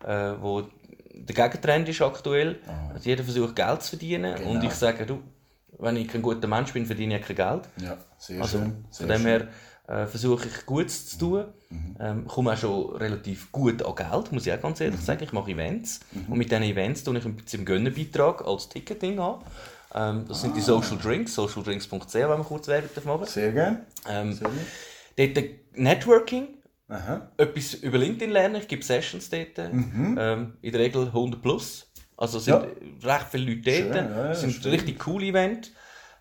[0.04, 0.62] äh, wo
[1.14, 2.60] der Gegentrend ist aktuell.
[2.66, 2.98] Oh.
[3.02, 4.36] Jeder versucht Geld zu verdienen.
[4.36, 4.50] Genau.
[4.50, 5.22] Und ich sage, du,
[5.78, 7.68] wenn ich kein guter Mensch bin, verdiene ich kein Geld.
[7.82, 8.84] Ja, sehr also, schön.
[8.90, 9.48] Sehr von dem her
[9.88, 11.44] äh, versuche ich Gutes zu tun.
[11.70, 11.96] Mhm.
[12.00, 15.04] Ähm, komme auch schon relativ gut an Geld, muss ich auch ganz ehrlich mhm.
[15.04, 15.24] sagen.
[15.24, 16.00] Ich mache Events.
[16.12, 16.32] Mhm.
[16.32, 19.40] Und mit diesen Events tue ich ein bisschen Gönnenbeitrag als Ticketing an.
[19.94, 20.40] Ähm, das ah.
[20.42, 20.64] sind die ah.
[20.64, 23.86] Social Drinks, socialdrinks.ch, wenn wir kurz Werbung machen Sehr gerne.
[24.08, 24.48] Ähm, Sehr
[25.16, 26.48] Dort Networking,
[26.88, 27.32] Aha.
[27.36, 28.56] etwas über LinkedIn lernen.
[28.56, 29.58] Ich gebe Sessions dort.
[29.72, 30.16] Mhm.
[30.18, 31.90] Ähm, in der Regel 100 plus.
[32.16, 32.54] Also es sind
[33.02, 33.12] ja.
[33.12, 33.76] recht viele Leute dort.
[33.76, 35.72] Schön, ja, es sind richtig cool Event.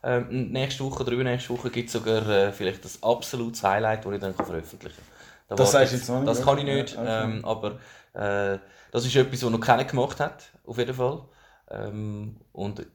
[0.03, 4.13] Ähm, nächste Woche oder übernächste Woche gibt es sogar äh, vielleicht das absolutes Highlight, das
[4.13, 5.15] ich dann veröffentlichen kann.
[5.47, 6.27] Da das sagst jetzt noch nicht?
[6.27, 7.23] Das kann ich nicht, okay.
[7.23, 7.79] ähm, aber
[8.13, 8.59] äh,
[8.91, 11.27] das ist etwas, was noch keiner gemacht hat, auf jeden Fall.
[11.71, 12.85] Ähm, und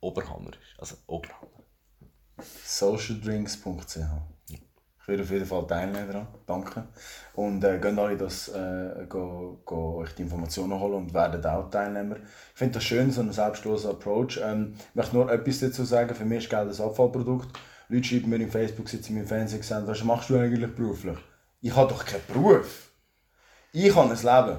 [0.00, 1.48] Oberhammer ist, also Oberhammer.
[2.64, 4.33] Socialdrinks.ch
[5.04, 6.28] ich werde auf jeden Fall teilnehmen daran.
[6.46, 6.84] Danke.
[7.34, 11.68] Und äh, gehen alle das, äh, go, go euch die Informationen holen und werden auch
[11.68, 12.16] Teilnehmer.
[12.16, 14.40] Ich finde das schön, so ein selbstloser Approach.
[14.42, 16.14] Ähm, ich möchte nur etwas dazu sagen.
[16.14, 17.48] Für mich ist Geld ein Abfallprodukt.
[17.90, 21.18] Leute schreiben mir im Facebook, sitzen im Fernsehen gesagt, was machst du eigentlich beruflich?
[21.60, 22.90] Ich habe doch keinen Beruf.
[23.72, 24.58] Ich habe ein Leben.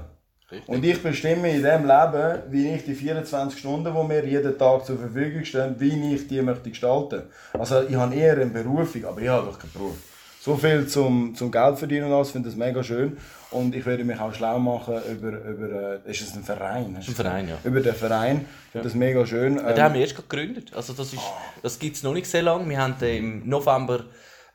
[0.52, 0.70] Richtig.
[0.70, 4.86] Und ich bestimme in diesem Leben, wie ich die 24 Stunden, die mir jeden Tag
[4.86, 7.24] zur Verfügung stehen, wie ich die möchte gestalten.
[7.54, 10.15] Also ich habe eher eine Berufung, aber ich habe doch keinen Beruf.
[10.46, 13.18] So viel zum, zum Geld verdienen und alles, ich finde das mega schön.
[13.50, 16.96] Und ich werde mich auch schlau machen über, über äh, ist es ein Verein?
[16.96, 17.58] Ein Verein, ja.
[17.64, 18.84] Über den Verein, ja.
[18.84, 19.58] das ist mega schön.
[19.58, 21.24] Ja, den haben wir erst gegründet, also das, ist,
[21.64, 22.70] das gibt es noch nicht sehr lange.
[22.70, 24.06] Wir haben den im November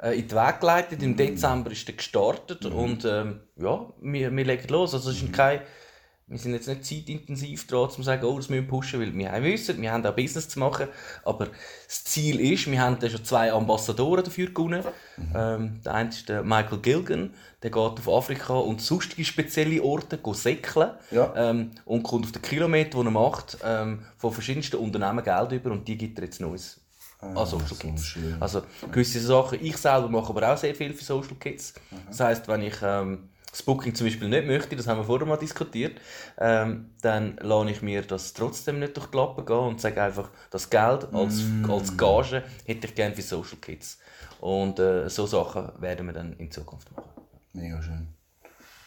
[0.01, 1.17] äh, in den Weg geleitet, im mhm.
[1.17, 2.73] Dezember ist der gestartet mhm.
[2.73, 4.95] und ähm, ja, wir, wir legen los.
[4.95, 5.33] Also es ist mhm.
[5.33, 5.61] kein
[6.31, 9.13] wir sind jetzt nicht zeitintensiv dran, um zu sagen, oh, das müssen wir pushen, weil
[9.13, 10.87] wir wissen, wir haben auch Business zu machen.
[11.25, 11.49] Aber
[11.87, 14.85] das Ziel ist, wir haben schon zwei Ambassadoren dafür gewonnen.
[15.17, 15.33] Mhm.
[15.35, 20.21] Ähm, der eine ist der Michael Gilgan, der geht auf Afrika und sonstige spezielle Orte
[20.33, 21.35] säckeln ja.
[21.35, 25.73] ähm, und kommt auf den Kilometer, den er macht, ähm, von verschiedensten Unternehmen Geld über
[25.73, 26.81] und die gibt er jetzt Neues.
[27.19, 28.17] Ah, also Social Kids.
[28.39, 28.63] Also
[28.93, 29.59] gewisse Sachen.
[29.61, 31.75] Ich selber mache aber auch sehr viel für Social Kids.
[31.91, 31.97] Mhm.
[32.07, 35.27] Das heisst, wenn ich ähm, das Booking zum Beispiel nicht möchte, das haben wir vorher
[35.27, 36.01] mal diskutiert,
[36.39, 40.31] ähm, dann lasse ich mir das trotzdem nicht durch die Lappen gehen und sage einfach,
[40.51, 41.71] das Geld als, mm.
[41.71, 43.99] als Gage hätte ich gerne für Social Kids.
[44.41, 47.11] Und äh, so Sachen werden wir dann in Zukunft machen.
[47.53, 48.09] Mega schön.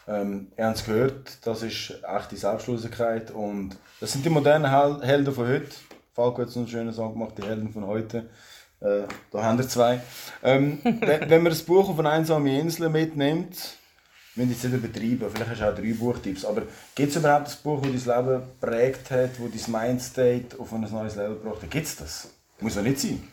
[0.07, 5.33] Ähm, ihr habt es gehört, das ist echte Selbstlosigkeit und das sind die modernen Helden
[5.33, 5.71] von heute.
[6.13, 8.29] Falco hat so einen schönen Song gemacht, die Helden von heute.
[8.81, 10.01] Äh, da haben wir zwei.
[10.43, 13.77] Ähm, wenn, wenn man das Buch auf eine einsame Insel mitnimmt,
[14.35, 16.63] wir müssen jetzt nicht übertreiben, vielleicht hast du auch drei Buchtipps, aber
[16.95, 20.81] gibt es überhaupt ein Buch, das dein Leben geprägt hat, das dein Mindstate auf ein
[20.81, 21.71] neues Level gebracht hat?
[21.71, 22.29] Gibt es das?
[22.59, 23.27] Muss ja nicht sein.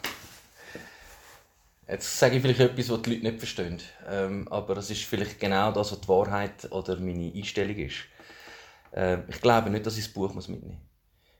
[1.89, 3.81] Jetzt sage ich vielleicht etwas, was die Leute nicht verstehen.
[4.09, 7.97] Ähm, aber es ist vielleicht genau das, was die Wahrheit oder meine Einstellung ist.
[8.93, 10.77] Ähm, ich glaube nicht, dass ich das Buch mitnehmen muss.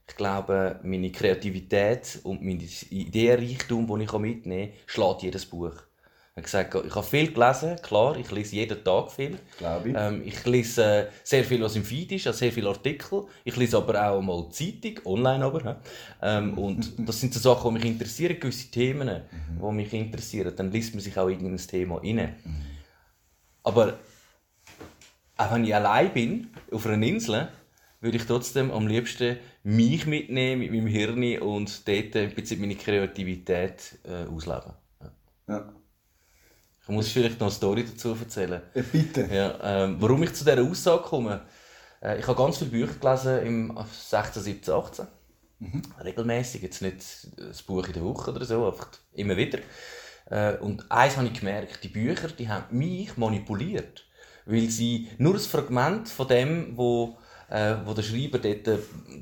[0.09, 5.75] Ich glaube, meine Kreativität und mein Ideenreichtum, den ich mitnehmen kann, schlägt jedes Buch.
[6.43, 9.39] Ich habe gesagt, ich habe viel gelesen, klar, ich lese jeden Tag viel.
[9.59, 9.95] Glaube ich.
[9.97, 13.25] Ähm, ich lese äh, sehr viel, was im Feed ist, also sehr viele Artikel.
[13.45, 15.81] Ich lese aber auch mal Zeitung, online aber.
[16.23, 19.61] Ähm, und das sind so Sachen, die mich interessieren, gewisse Themen, mhm.
[19.61, 20.55] die mich interessieren.
[20.57, 22.37] Dann liest man sich auch irgendein Thema rein.
[22.45, 22.63] Mhm.
[23.63, 23.99] Aber
[25.37, 27.49] auch wenn ich allein bin, auf einer Insel,
[28.01, 32.77] würde ich trotzdem am liebsten mich mitnehmen mit meinem Hirn und dort im Prinzip meine
[32.77, 34.73] Kreativität äh, ausleben.
[35.01, 35.13] Ja.
[35.49, 35.80] ja.
[36.83, 38.63] Ich muss vielleicht noch eine Story dazu erzählen.
[38.75, 39.29] Ja, bitte.
[39.33, 41.43] Ja, ähm, warum ich zu dieser Aussage komme.
[42.03, 45.07] Äh, ich habe ganz viele Bücher gelesen im 16, 17, 18.
[45.59, 45.83] Mhm.
[46.03, 47.05] Regelmäßig, jetzt nicht
[47.39, 49.59] ein Buch in der Woche oder so, einfach immer wieder.
[50.31, 54.07] Äh, und eins habe ich gemerkt, die Bücher die haben mich manipuliert.
[54.47, 57.19] Weil sie nur ein Fragment von dem, wo,
[57.51, 58.79] äh, wo der Schreiber dort äh,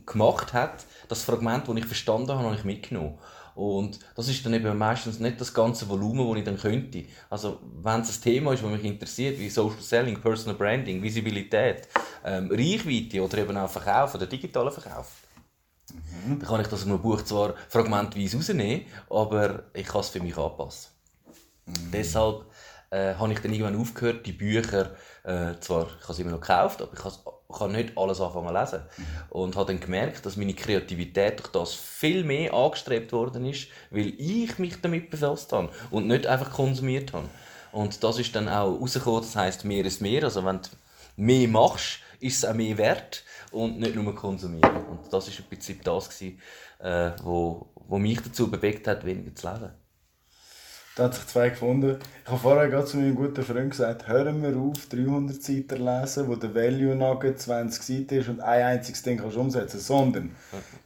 [0.06, 3.18] gemacht hat, das Fragment, das ich verstanden habe, habe ich mitgenommen.
[3.58, 7.04] Und das ist dann eben meistens nicht das ganze Volumen, das ich dann könnte.
[7.28, 11.88] Also, wenn es ein Thema ist, das mich interessiert, wie Social Selling, Personal Branding, Visibilität,
[12.24, 15.10] ähm, Reichweite oder eben auch Verkauf oder digitaler Verkauf,
[15.92, 16.38] mhm.
[16.38, 20.20] dann kann ich das in einem Buch zwar fragmentweise rausnehmen, aber ich kann es für
[20.20, 20.92] mich anpassen.
[21.66, 21.90] Mhm.
[21.92, 22.44] Deshalb
[22.90, 24.92] äh, habe ich dann irgendwann aufgehört, die Bücher,
[25.24, 27.16] äh, zwar, ich habe sie immer noch gekauft, aber ich habe
[27.56, 28.82] kann nicht alles anfangen zu lesen.
[29.30, 34.12] Und habe dann gemerkt, dass meine Kreativität durch das viel mehr angestrebt worden ist, weil
[34.18, 37.28] ich mich damit befasst habe und nicht einfach konsumiert habe.
[37.72, 40.24] Und das ist dann auch rausgekommen, das heisst, mehr ist mehr.
[40.24, 40.68] Also wenn du
[41.16, 44.84] mehr machst, ist es auch mehr wert und nicht nur konsumieren.
[44.86, 46.40] Und das war im Prinzip das, gewesen,
[46.80, 49.70] äh, wo, wo mich dazu bewegt hat, weniger zu leben.
[50.98, 51.96] Da hat sich zwei gefunden.
[52.24, 56.26] Ich habe vorher gerade zu meinem guten Freund gesagt, hören wir auf, 300 Seiten lesen,
[56.26, 60.32] wo der Value Nugget 20 Seiten ist und ein einziges Ding kannst umsetzen sondern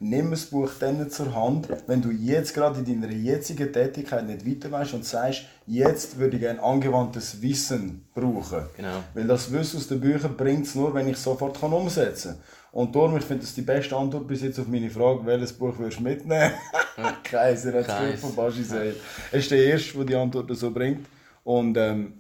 [0.00, 4.46] nimm das Buch dann zur Hand, wenn du jetzt gerade in deiner jetzigen Tätigkeit nicht
[4.46, 8.64] weiter weißt und sagst, jetzt würde ich ein angewandtes Wissen brauchen.
[8.76, 9.02] Genau.
[9.14, 12.32] Weil das Wissen aus den Büchern bringt es nur, wenn ich es sofort kann umsetzen
[12.32, 12.40] kann.
[12.72, 15.78] Und darum, ich finde das die beste Antwort bis jetzt auf meine Frage, welches Buch
[15.78, 16.52] würdest du mitnehmen?
[17.22, 18.96] Kaiser hat es von Baschi Seel.
[19.30, 21.06] Er ist der Erste, der die Antwort so bringt.
[21.44, 22.14] Und ähm,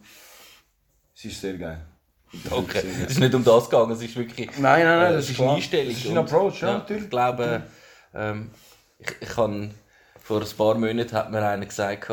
[1.16, 1.80] es ist sehr geil.
[2.50, 5.28] Okay, es ist nicht um das gegangen, es ist wirklich nein, nein, nein, äh, das
[5.28, 5.88] ist eine Einstellung.
[5.88, 7.04] Das ist ein Approach, ja, natürlich.
[7.04, 7.62] Ich glaube,
[8.14, 8.50] ähm,
[8.98, 9.74] ich, ich kann,
[10.22, 12.10] vor ein paar Monaten hat mir einer gesagt,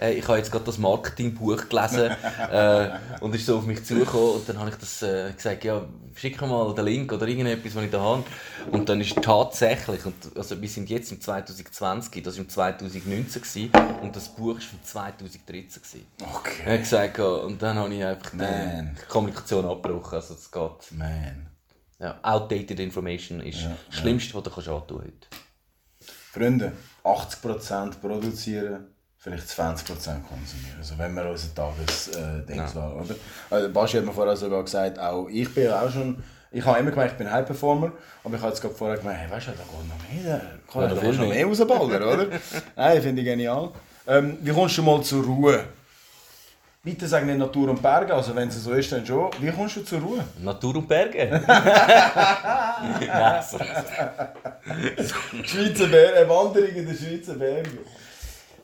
[0.00, 2.10] äh, ich habe jetzt gerade das Marketingbuch gelesen
[2.52, 5.84] äh, und ist so auf mich zugekommen und dann habe ich das äh, gesagt, ja,
[6.14, 8.24] schick mir mal den Link oder irgendetwas, was ich da habe.
[8.70, 13.42] Und dann ist tatsächlich, und, also wir sind jetzt im 2020, das war im 2019
[13.42, 13.70] gewesen,
[14.02, 16.06] und das Buch war von 2013 gewesen.
[16.34, 16.74] Okay.
[16.74, 20.98] Ich gesagt, und dann habe ich einfach die Kommunikation abgebrochen, also es geht.
[20.98, 21.46] Man.
[22.00, 25.26] Ja, outdated information ist ja, das Schlimmste, was du kannst antun heute.
[26.32, 28.86] Freunde, 80% produzieren
[29.18, 30.78] vielleicht 20% konsumieren.
[30.78, 32.92] Also wenn wir unsere Tagesdings äh, ja.
[32.92, 33.14] oder?
[33.50, 36.90] Also Basti hat mir vorher sogar gesagt, auch ich bin auch schon, ich habe immer
[36.90, 39.50] gemerkt, ich bin High Performer, aber ich habe jetzt gerade vorher gemerkt, hey, weißt du,
[39.52, 40.40] da geht noch mehr,
[40.72, 42.26] da ja, da noch mehr rausballern, oder?
[42.76, 43.70] Nein, finde ich genial.
[44.06, 45.64] Ähm, wie kommst du mal zur Ruhe?
[46.80, 49.30] Bitte sag nicht Natur und Berge, also wenn es so ist, dann schon.
[49.40, 50.24] Wie kommst du zur Ruhe?
[50.38, 51.28] Natur und Berge?
[53.50, 53.58] so.
[55.42, 57.80] Schweizer Berge, Wanderung in den Schweizer Bergen.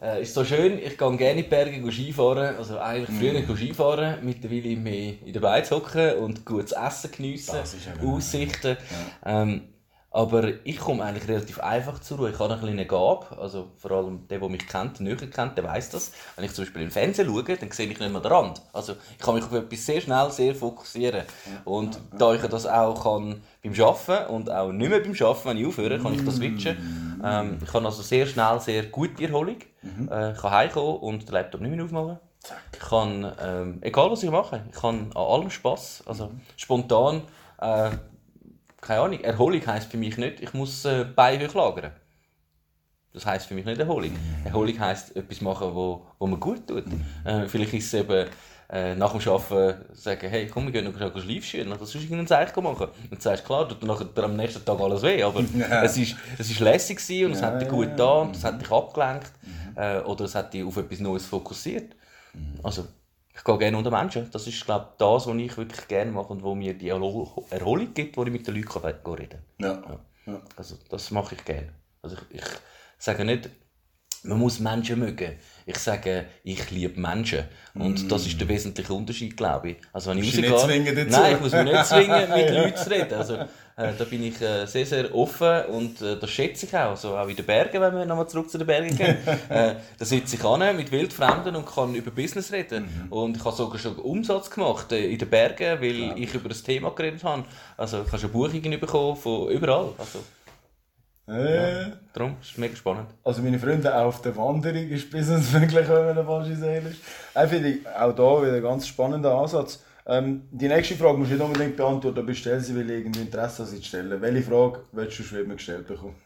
[0.05, 2.57] Äh, ist so schön, ich gehe gerne in die Berge Skifahren.
[2.57, 3.57] Also eigentlich früher mm.
[3.57, 7.57] Skifahren, mittlerweile mehr in der Beiz hocken und gutes Essen geniessen,
[8.05, 8.77] Aussichten.
[9.25, 9.43] Ja.
[9.43, 9.63] Ähm,
[10.11, 12.31] aber ich komme eigentlich relativ einfach zur Ruhe.
[12.31, 15.65] Ich habe eine kleine Gabe, also vor allem der, der mich kennt, näher kennt, der
[15.65, 16.13] weiß das.
[16.37, 18.63] Wenn ich zum Beispiel im Fernsehen schaue, dann sehe ich nicht mehr den Rand.
[18.73, 21.23] Also ich kann mich auf etwas sehr schnell sehr fokussieren.
[21.65, 25.57] Und da ich das auch kann beim Arbeiten und auch nicht mehr beim Arbeiten, wenn
[25.57, 26.77] ich aufhöre, kann ich das switchen.
[27.25, 29.57] Ähm, ich kann also sehr schnell sehr gute Erholung.
[29.83, 30.09] Mhm.
[30.11, 32.19] Äh, ich kann heimkommen und den Laptop nicht mehr aufmachen.
[32.73, 36.03] Ich kann, ähm, egal was ich mache, ich kann an allem Spass.
[36.07, 37.23] Also spontan
[37.59, 37.91] äh,
[38.85, 41.93] keine Ahnung, Erholung heisst für mich nicht, ich muss äh, Beine hochlagern.
[43.15, 44.11] Das heisst für mich nicht Erholung.
[44.11, 44.47] Mhm.
[44.47, 46.87] Erholung heisst etwas machen, wo, wo mir gut tut.
[46.87, 47.05] Mhm.
[47.25, 48.29] Äh, vielleicht ist es eben
[48.75, 51.99] äh, nach dem Arbeiten sagen, hey, komm, wir gehen noch schnell Schleifschuhe, dann kannst du
[51.99, 52.89] irgendein Zeichen machen.
[53.11, 55.83] Und du sagst, klar, tut nachher am nächsten Tag alles weh, aber Ja.
[55.85, 57.89] es ist, es ist lässig gewesen und es Ja, hat dich gut.
[57.93, 57.97] Mhm.
[57.97, 59.31] da und es hat dich abgelenkt
[59.77, 61.95] äh, oder es hat dich auf etwas Neues fokussiert.
[62.35, 62.59] Mhm.
[62.65, 62.87] Also,
[63.37, 64.29] ich gehe gerne unter Menschen.
[64.31, 67.29] Das ist, glaube ich, das, was ich wirklich gerne mache und wo mir die Erhol-
[67.51, 68.79] Erholung gibt, wo ich mit den Leuten
[69.15, 69.83] reden kann.
[69.87, 70.33] Ja.
[70.33, 70.41] ja.
[70.57, 71.69] Also, das mache ich gerne.
[72.03, 72.45] Also, ich, ich
[72.99, 73.51] sage nicht,
[74.25, 75.33] man muss Menschen mögen.
[75.67, 77.45] Ich sage, ich liebe Menschen.
[77.75, 79.77] Und das ist der wesentliche Unterschied, glaube ich.
[79.93, 80.51] Also, wenn ich rausgehe...
[80.51, 81.21] nicht zwingen dazu.
[81.21, 83.15] Nein, ich muss mich nicht zwingen, mit Leuten zu reden.
[83.15, 86.91] Also, äh, da bin ich äh, sehr, sehr offen und äh, das schätze ich auch.
[86.91, 89.17] Also, auch in den Bergen, wenn wir nochmal zurück zu den Bergen gehen.
[89.49, 92.85] äh, da sitze ich an mit Wildfremden und kann über Business reden.
[92.85, 93.13] Mhm.
[93.13, 96.63] Und ich habe sogar schon Umsatz gemacht äh, in den Bergen, weil ich über das
[96.63, 97.45] Thema geredet habe.
[97.77, 99.93] Also, ich habe schon Buchungen bekommen von überall.
[99.99, 100.21] Also,
[101.27, 103.09] Äh, darum ist es mega spannend.
[103.25, 106.91] Also meine Freunde, auch auf der Wanderung ist Business möglich, wenn man eine falsche Seele
[106.91, 107.01] ist.
[107.35, 109.83] Auch finde ich auch da wieder ein ganz spannender Ansatz.
[110.07, 113.23] Ähm, die nächste Frage musst du nicht unbedingt beantworten, aber stell sie, weil ich irgendwie
[113.23, 114.21] Interesse an sie zu stellen.
[114.21, 116.17] Welche Frage willst du schon immer gestellt bekommen?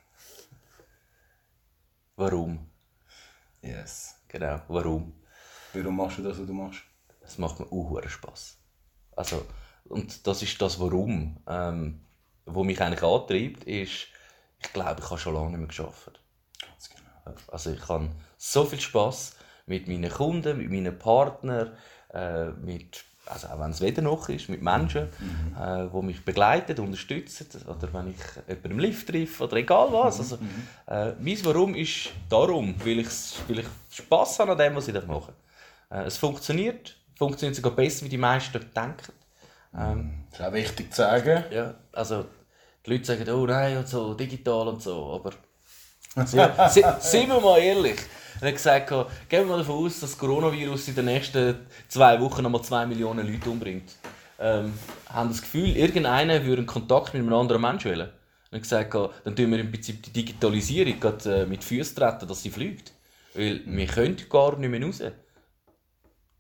[2.17, 2.59] Warum?
[3.63, 4.17] Yes.
[4.27, 5.13] Genau, warum?
[5.73, 6.81] Warum machst du das, was du machst?
[7.23, 8.59] Es macht mir auch Spaß.
[9.15, 9.47] Also,
[9.85, 12.01] und das ist das Warum, ähm,
[12.47, 14.09] wo mich eigentlich antreibt, ist,
[14.63, 16.21] ich glaube, ich habe schon lange nicht mehr geschafft.
[16.61, 17.37] Ganz genau.
[17.53, 21.73] Also ich habe so viel Spaß mit meinen Kunden, mit meinen Partnern,
[22.13, 25.09] äh, mit, also auch wenn es weder noch ist, mit Menschen,
[25.61, 28.17] äh, die mich begleiten, unterstützen, oder wenn ich
[28.47, 30.19] jemanden im Lift treffe, oder egal was.
[30.21, 30.39] Also,
[30.87, 33.09] äh, mein Warum ist darum, weil ich,
[33.49, 35.33] weil ich Spass habe an dem, was ich da mache.
[35.91, 39.13] Äh, es funktioniert, funktioniert sogar besser, wie die meisten denken.
[39.77, 41.45] Ähm, Das ist auch wichtig zu sagen.
[41.51, 42.25] ja, also
[42.89, 45.33] die Leute sagen, oh nein, und so, digital und so, aber
[46.33, 47.99] ja, se- sind wir mal ehrlich.
[48.41, 48.89] Er hat gesagt,
[49.29, 52.87] gehen wir mal davon aus, dass das Coronavirus in den nächsten zwei Wochen nochmal zwei
[52.87, 53.93] Millionen Leute umbringt.
[54.41, 54.73] Ähm,
[55.09, 58.11] haben das Gefühl, irgendeiner würde einen Kontakt mit einem anderen Menschen wählen.
[58.53, 62.43] Hat gesagt, dann tun wir im Prinzip die Digitalisierung gerade, äh, mit Füßen treten, dass
[62.43, 62.93] sie fliegt.
[63.35, 65.03] Weil wir können gar nicht mehr raus.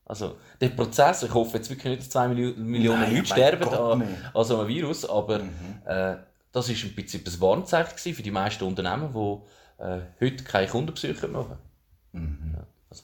[0.07, 3.69] Also, der Prozess, ich hoffe jetzt wirklich nicht, dass zwei Millio- Millionen Nein, Leute sterben
[3.69, 5.41] an, an so einem Virus, aber
[5.85, 6.17] äh,
[6.53, 11.29] das ist im Prinzip ein Warnzeichen für die meisten Unternehmen, die äh, heute keine Kundenbesuche
[11.29, 11.59] machen.
[12.55, 13.03] Ja, also,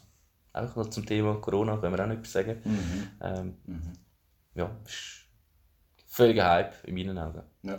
[0.53, 2.61] auch noch zum Thema Corona können wir auch noch etwas sagen.
[3.23, 3.57] Ähm,
[4.55, 5.27] Ja, ist
[6.07, 7.43] völliger Hype in meinen Augen.
[7.63, 7.79] Ja.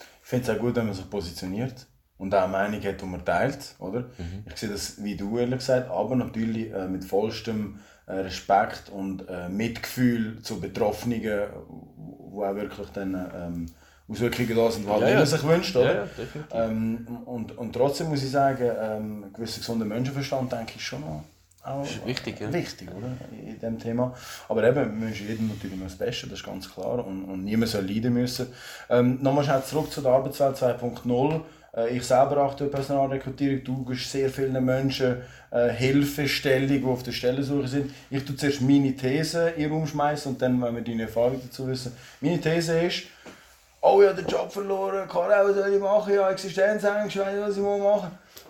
[0.00, 1.86] Ich finde es auch gut, wenn man sich positioniert
[2.18, 3.76] und auch eine Meinung hat, die man teilt.
[3.78, 4.10] Oder?
[4.46, 9.26] Ich sehe das wie du, ehrlich gesagt, aber natürlich äh, mit vollstem äh, Respekt und
[9.28, 11.22] äh, Mitgefühl zu Betroffenen,
[11.68, 13.66] wo auch wirklich dann ähm,
[14.08, 15.16] Auswirkungen da sind, halt Ja, ja.
[15.16, 15.76] man sich wünscht.
[15.76, 16.08] Oder?
[16.52, 16.64] Ja.
[16.64, 21.00] Ähm, und, und trotzdem muss ich sagen, ähm, ein gewisser gesunder Menschenverstand, denke ich, schon
[21.00, 21.24] noch
[21.64, 22.52] auch Ist wichtig, ja.
[22.52, 23.08] wichtig oder?
[23.32, 24.14] in diesem Thema.
[24.48, 27.06] Aber eben, wir wünschen jedem natürlich immer das Beste, das ist ganz klar.
[27.06, 28.46] Und, und niemand soll leiden müssen.
[28.88, 31.40] Ähm, Nochmal schnell zurück zu der Arbeitswelt 2.0.
[31.76, 33.64] Äh, ich selber achte auf Personalrekrutierung.
[33.64, 35.16] Du gibst sehr vielen Menschen
[35.50, 37.90] äh, Hilfestellung, die auf der Stellensuche sind.
[38.10, 41.40] Ich tue zuerst meine These in den Raum schmeißen und dann, wenn wir deine Erfahrung
[41.42, 41.92] dazu wissen.
[42.20, 43.02] Meine These ist,
[43.80, 46.14] oh, ich habe den Job verloren, Karel, was soll ich machen?
[46.14, 48.02] Ja, Existenzängst, ich weiß nicht, was ich machen muss.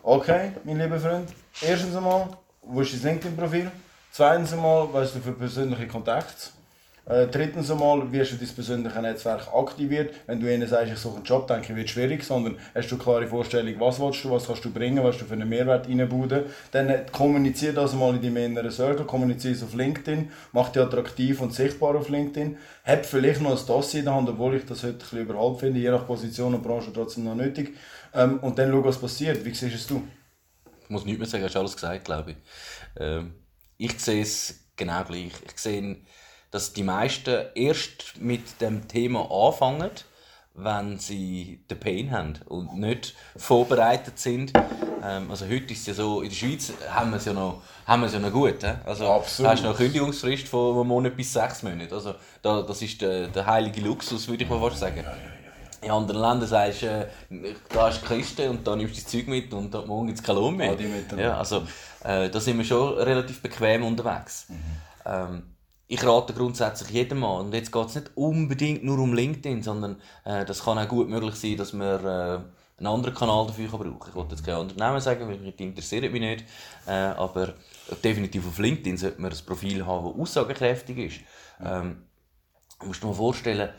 [0.02, 1.28] Okay, mein lieber Freund.
[1.60, 2.28] Erstens einmal,
[2.62, 3.70] wo ist dein LinkedIn-Profil?
[4.12, 6.50] Zweitens einmal, was du für persönliche Kontakte?
[7.08, 10.14] Äh, drittens einmal, wie hast du dein persönliche Netzwerk aktiviert?
[10.26, 12.96] Wenn du ihnen sagst, ich suche einen Job, denke ich, wird schwierig, sondern hast du
[12.96, 15.88] eine klare Vorstellung, was willst du, was kannst du bringen, was du für einen Mehrwert
[15.88, 16.44] reinbauen.
[16.70, 20.82] Dann äh, kommunizier das mal in deinem inneren Circle, kommunizier es auf LinkedIn, mach dich
[20.82, 22.58] attraktiv und sichtbar auf LinkedIn.
[22.84, 25.60] Hab vielleicht noch ein Dossier in der Hand, obwohl ich das heute ein bisschen überhaupt
[25.60, 27.74] finde, je nach Position und Branche trotzdem noch nötig.
[28.12, 29.42] Ähm, und dann schau, was passiert.
[29.46, 30.02] Wie siehst es du?
[30.82, 32.36] Ich muss nichts mehr sagen, hast alles gesagt, glaube ich.
[33.00, 33.32] Ähm,
[33.78, 35.32] ich sehe es genau gleich.
[35.46, 35.96] Ich sehe,
[36.50, 39.90] dass die meisten erst mit dem Thema anfangen,
[40.54, 44.52] wenn sie den Pain haben und nicht vorbereitet sind.
[45.04, 47.62] Ähm, also heute ist es ja so, in der Schweiz haben wir es ja noch,
[47.86, 48.62] haben wir es ja noch gut.
[48.62, 48.72] He?
[48.84, 49.52] Also Absolut.
[49.52, 51.92] hast du noch eine Kündigungsfrist von einem Monat bis sechs Monaten.
[51.92, 55.04] Also da, das ist der, der heilige Luxus, würde ich mal fast sagen.
[55.80, 57.06] In anderen Ländern sagst du, äh,
[57.68, 60.18] da hast du die Kiste und da nimmst du das Zeug mit und morgen gibt
[60.18, 60.76] es keinen Lohn mehr.
[61.16, 61.62] Ja, also
[62.02, 64.48] äh, da sind wir schon relativ bequem unterwegs.
[65.06, 65.44] Ähm,
[65.88, 69.96] ich rate grundsätzlich jedem an, und jetzt geht es nicht unbedingt nur um LinkedIn, sondern
[70.24, 72.38] äh, das kann auch gut möglich sein, dass man äh,
[72.78, 74.08] einen anderen Kanal dafür kann brauchen kann.
[74.10, 76.44] Ich wollte jetzt kein Unternehmen sagen, weil die interessiert mich nicht,
[76.86, 77.54] äh, aber
[78.04, 81.20] definitiv auf LinkedIn sollte man ein Profil haben, das aussagekräftig ist.
[81.64, 82.04] Ähm,
[82.80, 83.70] Du musst dir mal vorstellen,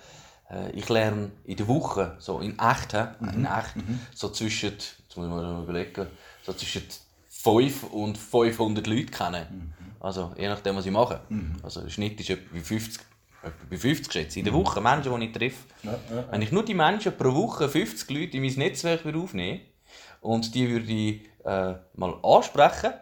[0.49, 3.07] äh, ich lerne in der Woche, so in echt, hä?
[3.21, 3.75] in echt
[4.13, 6.07] so zwischen, jetzt muss ich mal überlegen,
[6.45, 6.83] so zwischen
[7.29, 9.73] 5 und 500 Leute kennen.
[9.99, 11.21] Also je nachdem, was ich mache.
[11.63, 13.01] Also der Schnitt ist etwa bei 50,
[13.43, 14.39] etwa bei 50 schätze.
[14.39, 15.63] In der Woche Menschen, die ich treffe.
[15.83, 16.25] Ja, ja.
[16.31, 19.61] Wenn ich nur die Menschen pro Woche 50 Leute in mein Netzwerk würde aufnehmen
[20.21, 22.93] und die würde ich äh, mal ansprechen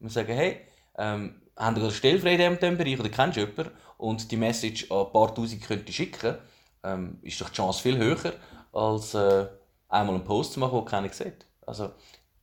[0.00, 0.60] und sagen, hey,
[0.98, 4.90] ähm, haben eine Stelle frei in diesem Bereich oder kennst du jemanden und die Message
[4.90, 6.36] an ein paar Tausend könnt ihr schicken,
[6.82, 8.34] ähm, ist doch die Chance viel höher,
[8.72, 9.46] als äh,
[9.88, 11.46] einmal einen Post zu machen, den keiner sieht.
[11.66, 11.90] Also,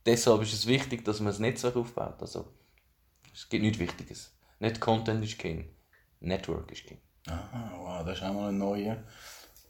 [0.04, 2.20] deshalb ist es wichtig, dass man ein Netzwerk aufbaut.
[2.20, 2.46] Also,
[3.34, 4.32] es gibt nichts Wichtiges.
[4.60, 5.68] Nicht Content ist King,
[6.20, 7.00] Network ist King.
[7.26, 8.96] Ah, wow, das ist auch mal ein neuer.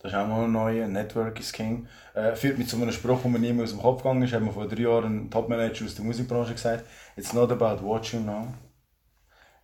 [0.00, 0.86] Das ist auch mal ein neuer.
[0.86, 1.88] Network is King.
[2.14, 4.32] Äh, führt mich zu einem Spruch, der mir nie mehr aus dem Kopf gegangen ist.
[4.34, 6.84] Hat mir vor drei Jahren ein Topmanager aus der Musikbranche gesagt.
[7.16, 8.52] It's not about what you know,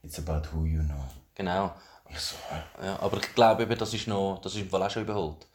[0.02, 1.04] it's about who you know.
[1.34, 1.74] Genau.
[2.08, 2.36] Ich so,
[2.82, 5.46] Ja, aber ich glaube, eben, das ist, noch, das ist im Fall auch schon überholt.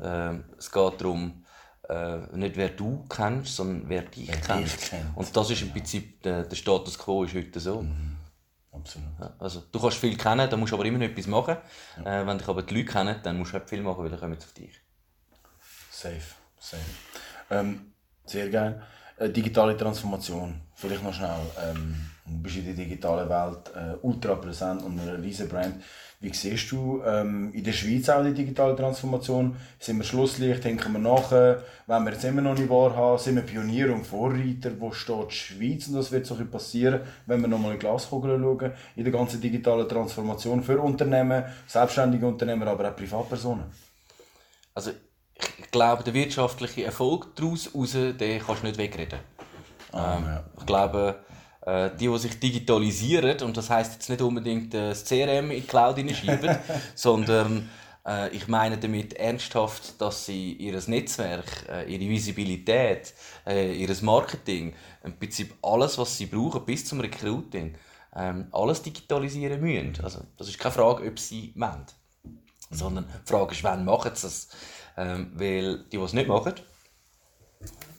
[0.00, 1.44] Ähm, es geht darum,
[1.92, 5.70] äh, nicht wer du kennst, sondern wer dich Wer dich kennt, Und das ist im
[5.72, 7.84] Prinzip der, der Status quo ist heute so.
[8.72, 9.08] absolut.
[9.20, 11.56] Ja, Also, du kannst viel kennen, dann musst du aber immer noch etwas machen.
[12.04, 14.20] Äh, wenn dich aber die Leute kennen, dann musst du halt viel machen, weil dann
[14.20, 14.80] kommen sie auf dich.
[15.90, 16.20] Safe,
[16.58, 16.82] safe.
[17.50, 17.92] Ähm,
[18.24, 18.82] sehr geil.
[19.18, 20.60] Äh, digitale Transformation.
[20.74, 21.40] Vielleicht noch schnell.
[21.62, 25.82] Ähm, du bist in der digitalen Welt äh, ultra präsent und eine riesen Brand.
[26.22, 29.56] Wie siehst du ähm, in der Schweiz auch die digitale Transformation?
[29.80, 33.42] Sind wir Schlusslicht, denken wir nachher, wenn wir jetzt immer noch nicht wahrhaben, sind wir
[33.42, 37.72] Pionier und Vorreiter, wo steht die Schweiz und das wird so passieren, wenn wir nochmal
[37.72, 42.96] in die Glaskugel schauen, in der ganzen digitalen Transformation für Unternehmen, selbstständige Unternehmer, aber auch
[42.96, 43.64] Privatpersonen.
[44.74, 44.92] Also,
[45.58, 49.18] ich, glaube, der wirtschaftliche Erfolg daraus raus, den kannst du nicht wegreden.
[49.90, 50.44] Ah, Ähm, ja.
[50.56, 51.31] Ich glaube, äh,
[51.66, 55.66] die, die sich digitalisieren, und das heißt jetzt nicht unbedingt äh, das CRM in die
[55.66, 56.56] Cloud hineinschieben,
[56.94, 57.68] sondern
[58.06, 63.14] äh, ich meine damit ernsthaft, dass sie ihr Netzwerk, äh, ihre Visibilität,
[63.46, 67.74] äh, ihr Marketing, im Prinzip alles, was sie brauchen, bis zum Recruiting,
[68.14, 70.02] ähm, alles digitalisieren müssen.
[70.02, 71.86] Also, das ist keine Frage, ob sie wollen.
[72.70, 74.48] Sondern die Frage ist, wann machen sie das?
[74.96, 76.54] Ähm, weil die, die es nicht machen,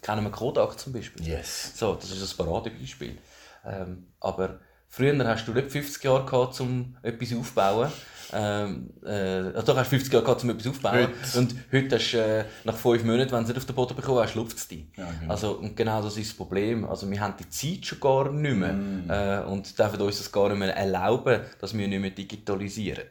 [0.02, 1.26] kennen wir Kodak zum Beispiel.
[1.26, 1.72] Yes.
[1.76, 3.18] So, das ist ein Paradebeispiel.
[3.66, 7.92] Ähm, aber früher hast du nicht 50 Jahre gehabt, um etwas aufzubauen.
[8.36, 11.08] Ähm, äh, doch hast du 50 Jahre gehabt, um etwas aufzubauen.
[11.08, 11.38] Heute.
[11.38, 13.96] Und heute hast du äh, nach 5 Monaten, wenn du es nicht auf den Boden
[13.96, 14.86] bekommen hast, lupft es dich.
[14.96, 15.32] Ja, genau.
[15.32, 16.86] Also, und genau das ist das Problem.
[16.86, 18.74] Also, wir haben die Zeit schon gar nicht mehr.
[18.74, 19.10] Mm.
[19.10, 23.08] Äh, und dürfen uns das gar nicht mehr erlauben, dass wir nicht mehr digitalisieren.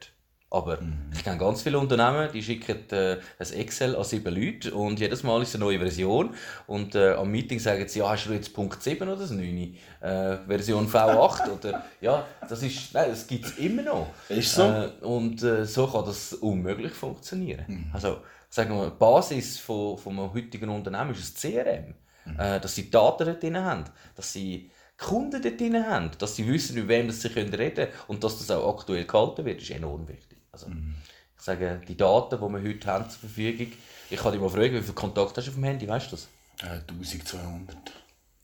[0.52, 1.10] Aber Mm.
[1.14, 5.22] ich kenne ganz viele Unternehmen, die schicken äh, ein Excel an sieben Leute und jedes
[5.22, 6.34] Mal ist eine neue Version.
[6.66, 9.76] Und äh, am Meeting sagen sie, ja, hast du jetzt Punkt 7 oder das 9?
[10.00, 14.08] Äh, Version V8 oder ja, das ist, nein, das gibt es immer noch.
[14.28, 14.62] Ist so.
[14.64, 17.90] Äh, und äh, so kann das unmöglich funktionieren.
[17.94, 18.18] Also,
[18.50, 21.94] sagen wir, die Basis von, von einem heutigen Unternehmen ist das CRM.
[22.38, 23.84] Äh, dass sie Daten dort drin haben,
[24.14, 28.22] dass sie Kunden dort drin haben, dass sie wissen, mit wem sie reden können und
[28.22, 30.31] dass das auch aktuell gehalten wird, ist enorm wichtig.
[30.52, 33.72] Also, Ich sage, die Daten, die wir heute haben zur Verfügung,
[34.10, 36.16] ich kann dich mal fragen, wie viel Kontakt hast du auf dem Handy, weißt du
[36.16, 36.28] das?
[36.60, 37.76] Äh, 1200.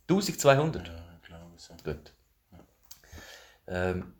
[0.08, 0.88] 1200?
[0.88, 1.74] Ja, ich glaube so.
[1.84, 2.12] Gut.
[3.66, 4.14] Ähm,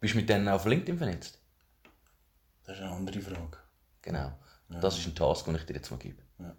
[0.00, 1.38] bist du mit denen auf LinkedIn vernetzt?
[2.64, 3.58] Das ist eine andere Frage.
[4.02, 4.38] Genau.
[4.68, 6.22] Das ist ein Task, den ich dir jetzt mal gebe.
[6.38, 6.54] Ja.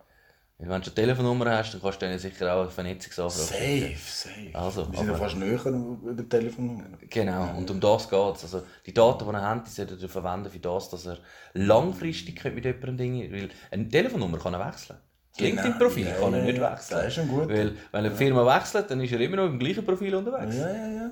[0.60, 3.48] Weil Wenn du eine Telefonnummer hast, dann kannst du denen sicher auch eine Vernetzungsanfrage.
[3.48, 4.50] Safe, safe.
[4.54, 6.84] Also, Wir sind ja fast näher über Telefonnummer.
[7.10, 8.44] Genau, und um das geht es.
[8.44, 11.18] Also, die Daten, die er hat, die solltet ihr verwenden für das, dass er
[11.54, 13.32] langfristig mit jemandem Dinge...
[13.32, 14.98] Weil eine Telefonnummer kann er wechseln.
[15.32, 15.64] Das Genau.
[15.64, 16.98] LinkedIn-Profil Ja, kann er nicht wechseln.
[17.00, 17.50] Das ist ein guter.
[17.50, 20.56] Weil, wenn eine Firma wechselt, dann ist er immer noch im gleichen Profil unterwegs.
[20.56, 21.12] Ja, ja, ja.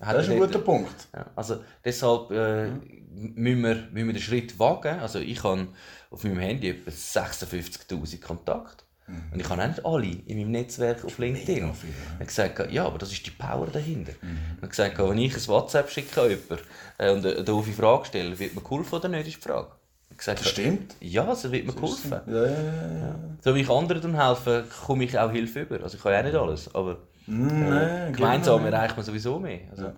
[0.00, 1.08] Hat Das ist er ein dort- guter Punkt.
[1.14, 4.98] Ja, also deshalb äh, müssen, wir, müssen wir den Schritt wagen.
[5.00, 5.68] Also ich habe
[6.10, 8.84] auf meinem Handy etwa 56'000 Kontakte.
[9.32, 11.54] Und ich habe auch nicht alle in meinem Netzwerk auf LinkedIn.
[11.54, 11.94] mega viel, ja.
[11.96, 14.12] Ich habe gesagt, ja, aber das ist die Power dahinter.
[14.12, 16.58] Ich habe gesagt, wenn ich ein WhatsApp schicke an jemanden
[16.98, 19.72] äh, und eine doofe Frage stelle, wird mir geholfen oder nicht, ist die Frage.
[20.16, 20.94] Gesagt, Das stimmt.
[21.00, 22.20] Ja, also wird mir geholfen.
[22.26, 23.14] Ja, ja, ja.
[23.40, 25.82] So wie ich anderen dann helfe, komme ich auch Hilfe über.
[25.82, 28.76] Also ich kann ja auch nicht alles, aber Nein, gemeinsam genau.
[28.76, 29.60] erreicht man sowieso mehr.
[29.70, 29.92] Also.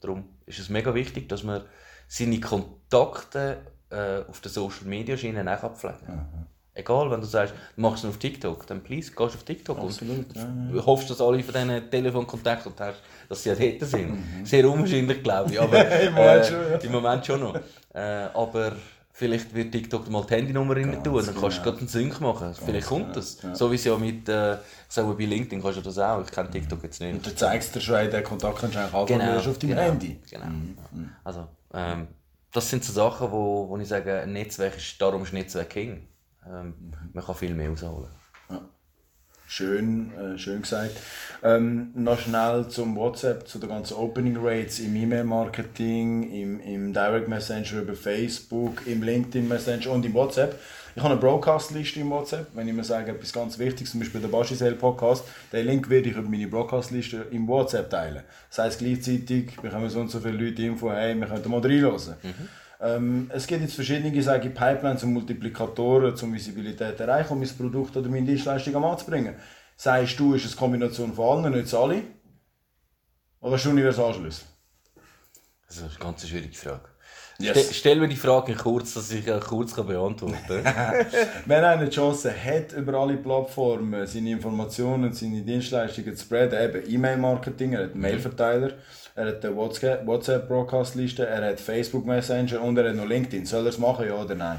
[0.00, 1.62] Darum ist es mega wichtig, dass man
[2.08, 3.58] seine Kontakte
[3.90, 6.46] äh, auf den Social Media Schienen auch pflegen kann.
[6.78, 10.26] Egal, wenn du sagst, du machst es auf TikTok, dann please, gehst auf TikTok Absolut,
[10.36, 14.24] ja, und hoffst, dass alle von diesen Telefonkontakten hast, dass sie ja dort sind.
[14.44, 16.78] Sehr unwahrscheinlich, glaube ich, aber Im Moment äh, schon, ja.
[16.78, 17.60] im Moment schon noch.
[17.92, 18.76] Äh, aber
[19.10, 21.62] vielleicht wird TikTok mal die Handynummer rein tun, dann kannst du genau.
[21.64, 22.54] gerade einen Sync machen.
[22.54, 23.38] vielleicht kommt das.
[23.54, 24.58] So wie es ja mit, äh, ich
[24.88, 26.22] sage bei LinkedIn kannst du das auch.
[26.24, 27.12] Ich kenne TikTok jetzt nicht.
[27.12, 30.20] Und du zeigst dir schon, den Kontakt kannst du eigentlich anfangen auf deinem genau, Handy.
[30.30, 30.44] Genau.
[30.44, 30.50] Ja.
[31.24, 32.06] Also, ähm,
[32.52, 36.08] das sind so Sachen, wo, wo ich sage, ein Netzwerk ist, darum ist Netzwerk King.
[36.46, 38.10] Ähm, Man kann viel mehr rausholen.
[39.50, 40.92] Schön, äh, schön gesagt.
[41.42, 47.28] Ähm, noch schnell zum WhatsApp, zu den ganzen Opening Rates im E-Mail-Marketing, im, im Direct
[47.28, 50.60] Messenger über Facebook, im LinkedIn Messenger und im WhatsApp.
[50.94, 52.48] Ich habe eine Broadcast-Liste im WhatsApp.
[52.54, 56.08] Wenn ich mir sage, etwas ganz Wichtiges, zum Beispiel der Bashisel Podcast, den Link werde
[56.08, 58.22] ich über meine Broadcast-Liste im WhatsApp teilen.
[58.48, 62.16] Das heisst gleichzeitig bekommen so und so viele Leute Info, hey, wir könnten mal reinhören.
[62.22, 62.48] Mhm.
[62.80, 67.40] Ähm, es gibt jetzt verschiedene sage ich, Pipelines und Multiplikatoren, um Visibilität zu erreichen, um
[67.40, 69.34] mein Produkt oder meine Dienstleistung am Mann zu bringen.
[69.76, 72.02] Sagst du, ist es eine Kombination von allen, nicht alle?
[73.40, 74.46] Oder hast du Universalschlüssel?
[75.66, 76.88] Das ist eine ganz schwierige Frage.
[77.40, 77.66] Yes.
[77.66, 81.06] Ste stell mir die Frage kurz, dass ich äh, kurz kann beantworten kann.
[81.46, 86.92] Wenn einer eine Chance hat, über alle Plattformen seine Informationen, seine Dienstleistungen zu spreaden, eben
[86.92, 88.72] E-Mail-Marketing, er hat einen Mailverteiler,
[89.14, 93.46] er hat eine WhatsApp-Broadcast-Liste, er hat Facebook Messenger und er hat noch LinkedIn.
[93.46, 94.58] Soll er es machen, ja oder nein?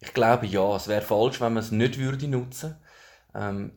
[0.00, 0.76] Ich glaube ja.
[0.76, 2.76] Es wäre falsch, wenn man es nicht würde nutzen
[3.34, 3.72] ähm,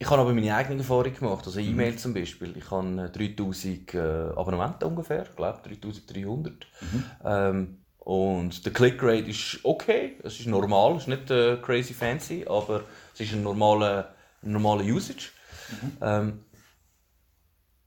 [0.00, 1.46] Ich habe aber meine eigene Erfahrung gemacht.
[1.46, 2.56] Also E-Mail zum Beispiel.
[2.56, 3.98] Ich habe 3000 äh,
[4.34, 5.24] Abonnementen ungefähr.
[5.24, 6.54] Ich glaube 3300.
[6.80, 7.04] Mhm.
[7.22, 10.16] Ähm, und der Clickrate ist okay.
[10.24, 10.96] Es ist normal.
[10.96, 15.32] Es ist nicht äh, crazy fancy, aber es ist ein normaler, normaler Usage.
[15.70, 15.92] Mhm.
[16.00, 16.44] Ähm,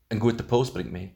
[0.10, 1.10] ein guter Post bringt mehr.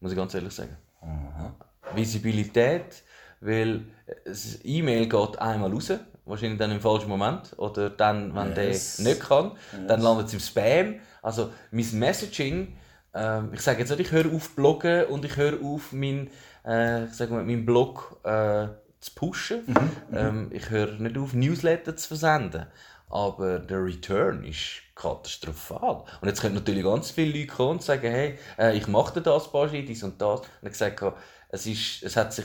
[0.00, 0.78] Muss ich ganz ehrlich sagen.
[1.02, 1.54] Aha.
[1.94, 3.02] Visibilität,
[3.42, 3.82] weil
[4.24, 5.92] das E-Mail geht einmal raus,
[6.28, 8.96] wahrscheinlich dann im falschen Moment oder dann, wenn yes.
[8.96, 9.86] der nicht kann, yes.
[9.88, 11.00] dann landet es im Spam.
[11.22, 12.76] Also mein Messaging,
[13.14, 16.30] äh, ich sage jetzt nicht, ich höre auf bloggen und ich höre auf mein,
[16.64, 18.68] äh, ich sage mal, meinen Blog äh,
[19.00, 19.62] zu pushen.
[19.66, 20.16] Mhm, mhm.
[20.16, 22.66] ähm, ich höre nicht auf Newsletter zu versenden.
[23.10, 26.04] Aber der Return ist katastrophal.
[26.20, 29.50] Und jetzt können natürlich ganz viele Leute kommen und sagen, hey, äh, ich mache das,
[29.50, 30.40] Baschi, dies und das.
[30.40, 31.02] Und ich gesagt,
[31.48, 32.44] es, ist, es hat sich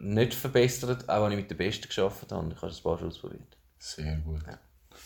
[0.00, 2.48] nicht verbessert, auch wenn ich mit den Besten geschafft habe.
[2.50, 3.56] Ich habe ein paar ausprobiert.
[3.78, 4.40] Sehr gut.
[4.46, 4.58] Ja.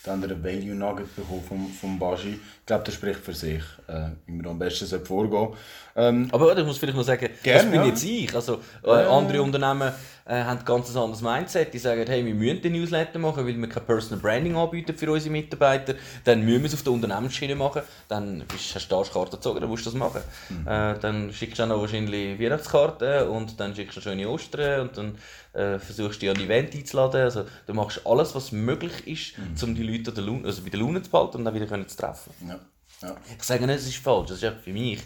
[0.04, 2.34] Dann der Value Nugget bekommen vom, vom Baji.
[2.34, 5.54] Ich glaube, das spricht für sich, äh, wie man am besten vorgehen
[5.96, 7.86] ähm, Aber ich muss vielleicht noch sagen, gern, das bin ja.
[7.86, 8.34] jetzt ich.
[8.34, 9.92] Also, äh, andere Unternehmen
[10.26, 11.74] äh, haben ein ganz anderes Mindset.
[11.74, 15.10] Die sagen, hey, wir müssen den Newsletter machen, weil wir kein Personal Branding anbieten für
[15.10, 15.94] unsere Mitarbeiter.
[16.24, 17.82] Dann müssen wir es auf der Unternehmensschiene machen.
[18.08, 20.22] Dann bist, hast du Arschkarte gezogen, dann musst du das machen.
[20.48, 20.66] Mhm.
[20.66, 24.96] Äh, dann schickst du dann noch wahrscheinlich Weihnachtskarten und dann schickst du schöne Ostern und
[24.96, 25.18] dann
[25.52, 27.20] äh, versuchst du dich an ein Event einzuladen.
[27.22, 29.68] Also, du machst alles, was möglich ist, mhm.
[29.68, 31.96] um die Leute der Laune, also bei der Laune zu behalten und dann wieder zu
[31.96, 32.32] treffen.
[32.48, 32.58] Ja.
[33.02, 33.16] Ja.
[33.36, 34.28] Ich sage nicht, es ist falsch.
[34.28, 35.00] Das ist für mich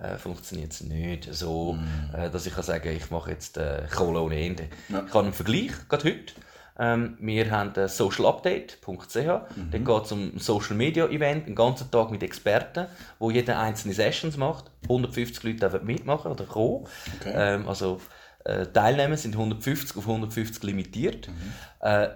[0.00, 2.14] äh, funktioniert es nicht so, mm.
[2.14, 4.68] äh, dass ich kann sagen ich mache jetzt äh, Kohle ohne Ende.
[4.88, 5.04] Ja.
[5.06, 6.34] Ich habe einen Vergleich, gerade heute.
[6.78, 8.86] Ähm, wir haben socialupdate.ch.
[8.86, 9.70] Mhm.
[9.70, 12.86] Dort geht es um ein Social Media Event, einen ganzen Tag mit Experten,
[13.18, 14.70] wo jeder einzelne Sessions macht.
[14.84, 16.86] 150 Leute dürfen mitmachen oder kommen.
[17.20, 17.32] Okay.
[17.34, 18.00] Ähm, also
[18.44, 21.28] äh, Teilnehmer sind 150 auf 150 limitiert.
[21.28, 21.52] Mhm.
[21.80, 22.08] Äh,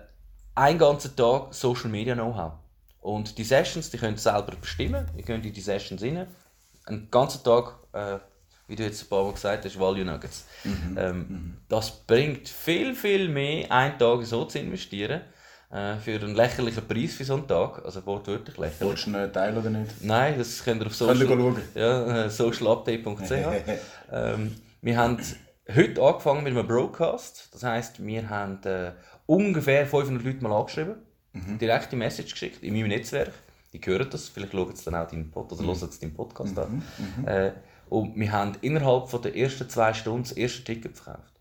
[0.54, 2.52] ein ganzer Tag Social Media Know-how.
[3.02, 5.06] Und die Sessions, die könnt ihr selber bestimmen.
[5.14, 6.26] Ihr könnt in die Sessions rein
[6.86, 8.18] einen ganzen Tag, äh,
[8.66, 10.46] wie du jetzt ein paar Mal gesagt hast, Value Nuggets.
[10.64, 10.98] Mhm.
[10.98, 11.56] Ähm, mhm.
[11.68, 15.22] Das bringt viel, viel mehr, einen Tag so zu investieren,
[15.70, 17.84] äh, für einen lächerlichen Preis für so einen Tag.
[17.84, 18.80] Also wortwörtlich lächerlich.
[18.80, 20.02] Wolltest du einen Teil oder nicht?
[20.02, 23.32] Nein, das könnt ihr auf social, ja, äh, socialupdate.ch.
[24.12, 25.18] ähm, wir haben
[25.74, 27.48] heute angefangen mit einem Broadcast.
[27.52, 28.92] Das heisst, wir haben äh,
[29.26, 30.96] ungefähr 500 Leute mal angeschrieben,
[31.32, 31.58] mhm.
[31.58, 33.32] direkte Message geschickt in meinem Netzwerk
[33.74, 35.68] die hören das, vielleicht schauen sie dann auch deinen Pod oder mhm.
[35.68, 36.82] hören deinen Podcast an.
[36.98, 37.22] Mhm.
[37.22, 37.28] mhm.
[37.28, 37.52] Äh,
[37.90, 41.34] und wir haben innerhalb von der ersten zwei Stunden das erste Ticket verkauft.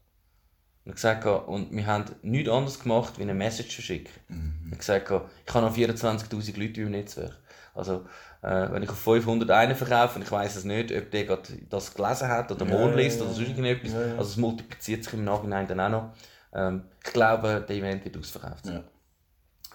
[0.86, 4.12] Und, gesagt, und wir haben nichts anderes gemacht, wie eine Message verschicken.
[4.28, 4.72] Mhm.
[4.72, 7.40] Und gesagt, ich habe noch 24'000 Leute im Netzwerk.
[7.74, 8.06] Also,
[8.42, 11.44] äh, wenn ich auf 500 einen verkaufe und ich weiß es nicht, ob der gerade
[11.70, 14.18] das gelesen hat oder ja, liest oder sonst irgendetwas, ja, ja.
[14.18, 16.14] also es multipliziert sich im Nachhinein dann auch noch.
[16.54, 18.84] Ähm, ich glaube, der Event wird ausverkauft sein.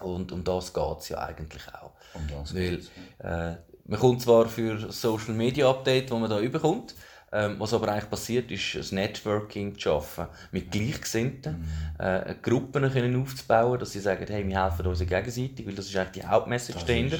[0.01, 1.93] Und um das geht es ja eigentlich auch.
[2.15, 2.81] Um das Weil,
[3.19, 6.95] äh, man kommt zwar für das Social Media Update, das man da überkommt,
[7.31, 12.05] ähm, was aber eigentlich passiert, ist ein Networking zu schaffen mit Gleichgesinnten, mhm.
[12.05, 15.97] äh, Gruppen können aufzubauen, dass sie sagen, hey, wir helfen uns gegenseitig, weil das ist
[15.97, 17.19] eigentlich die Hauptmessage dahinter.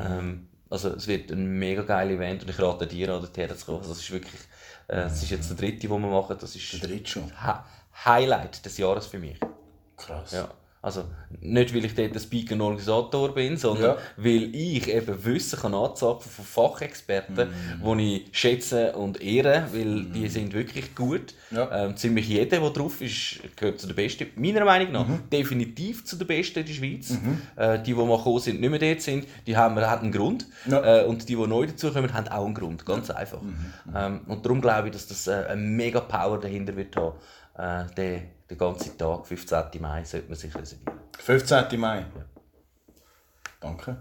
[0.00, 3.66] Ähm, also es wird ein mega geiles Event und ich rate dir an, dorthin zu
[3.66, 3.78] kommen.
[3.78, 4.40] Also, das ist wirklich,
[4.88, 6.36] äh, das ist jetzt der dritte, den wir machen.
[6.40, 7.32] Das ist der dritte schon?
[8.04, 9.38] Highlight des Jahres für mich.
[9.96, 10.32] Krass.
[10.32, 10.48] Ja.
[10.84, 11.04] Also
[11.40, 13.98] nicht, weil ich dort ein Speaker Organisator bin, sondern ja.
[14.18, 17.48] weil ich eben Wissen kann anzapfen von Fachexperten,
[17.80, 17.98] mm.
[17.98, 20.12] die ich schätze und ehre, weil mm.
[20.12, 21.32] die sind wirklich gut.
[21.50, 21.86] Ja.
[21.86, 24.26] Ähm, ziemlich jeder, der drauf ist, gehört zu den Besten.
[24.36, 25.30] Meiner Meinung nach mhm.
[25.32, 27.10] definitiv zu den Besten in der Schweiz.
[27.10, 27.40] Mhm.
[27.56, 30.46] Äh, die, die mal gekommen sind, nicht mehr dort sind, die haben, haben einen Grund.
[30.66, 31.00] Ja.
[31.00, 32.84] Äh, und die, die neu dazukommen, haben auch einen Grund.
[32.84, 33.40] Ganz einfach.
[33.40, 33.54] Mhm.
[33.96, 37.16] Ähm, und darum glaube ich, dass das äh, eine mega Power dahinter wird haben.
[37.56, 37.84] Äh,
[38.50, 39.80] den ganzen Tag, 15.
[39.80, 41.00] Mai, sollte man sich reservieren.
[41.18, 41.80] 15.
[41.80, 41.98] Mai?
[42.00, 42.24] Ja.
[43.60, 43.96] Danke.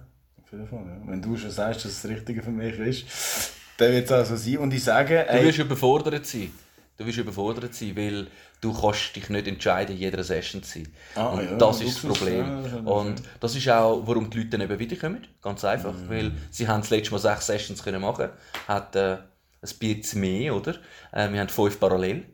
[0.52, 1.02] jeden Fall, ja.
[1.06, 4.26] Wenn du schon sagst, dass es das Richtige für mich ist, dann wird es auch
[4.26, 4.58] so sein.
[4.58, 6.52] Und ich sage, Du wirst überfordert sein.
[6.96, 8.28] Du wirst überfordert sein, weil
[8.62, 10.88] du kannst dich nicht entscheiden, in jeder Session zu sein.
[11.16, 12.46] Ah, und ja, das ist das Problem.
[12.46, 15.26] ja, das ist und das ist auch, warum die Leute dann eben wiederkommen.
[15.42, 15.94] Ganz einfach.
[15.94, 16.10] Mhm.
[16.10, 18.30] Weil sie haben das letzte Mal sechs Sessions können machen
[18.68, 20.76] hat äh, ein bisschen mehr, oder?
[21.12, 22.26] Äh, wir haben fünf parallel.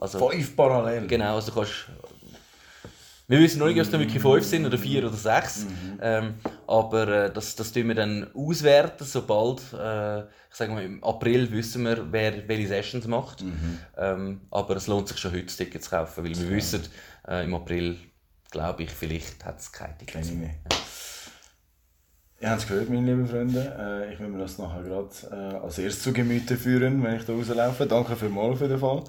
[0.00, 1.06] Also, fünf parallel.
[1.06, 1.86] Genau, also du kannst.
[3.28, 5.64] Wir wissen noch nicht, ob es dann wirklich fünf sind oder vier oder sechs.
[6.02, 6.34] Ähm,
[6.66, 11.48] aber äh, das, das tun wir dann auswerten, sobald, äh, ich sage mal, im April
[11.52, 13.44] wissen wir, wer welche Sessions macht.
[13.96, 16.82] Ähm, aber es lohnt sich schon heute, das Ticket zu kaufen, weil wir wissen,
[17.28, 17.98] äh, im April,
[18.50, 20.54] glaube ich, vielleicht hat es keine Tickets mehr.
[22.42, 23.76] Ihr habt es gehört, meine lieben Freunde.
[23.78, 27.26] Äh, ich will mir das nachher gerade äh, als erstes zu Gemüte führen, wenn ich
[27.26, 27.84] da rauslaufe.
[27.84, 29.04] Danke vielmals für den Fall.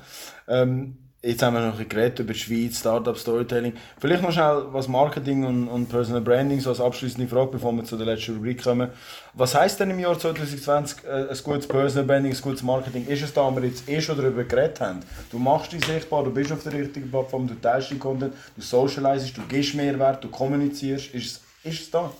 [0.49, 3.71] Ähm, jetzt haben wir noch ein geredet über die Schweiz, Startup, Storytelling.
[4.01, 7.85] Vielleicht noch schnell, was Marketing und, und Personal Branding, so als abschließende Frage, bevor wir
[7.85, 8.89] zu der letzten Rubrik kommen.
[9.33, 13.07] Was heisst denn im Jahr 2020 äh, ein gutes Personal Branding, ein gutes Marketing?
[13.07, 14.99] Ist es da, wo wir jetzt eh schon darüber geredet haben?
[15.31, 18.61] Du machst dich sichtbar, du bist auf der richtigen Plattform, du teilst den Content, du
[18.61, 21.13] socializest, du gibst Mehrwert, du kommunizierst.
[21.13, 22.11] Ist ist es da?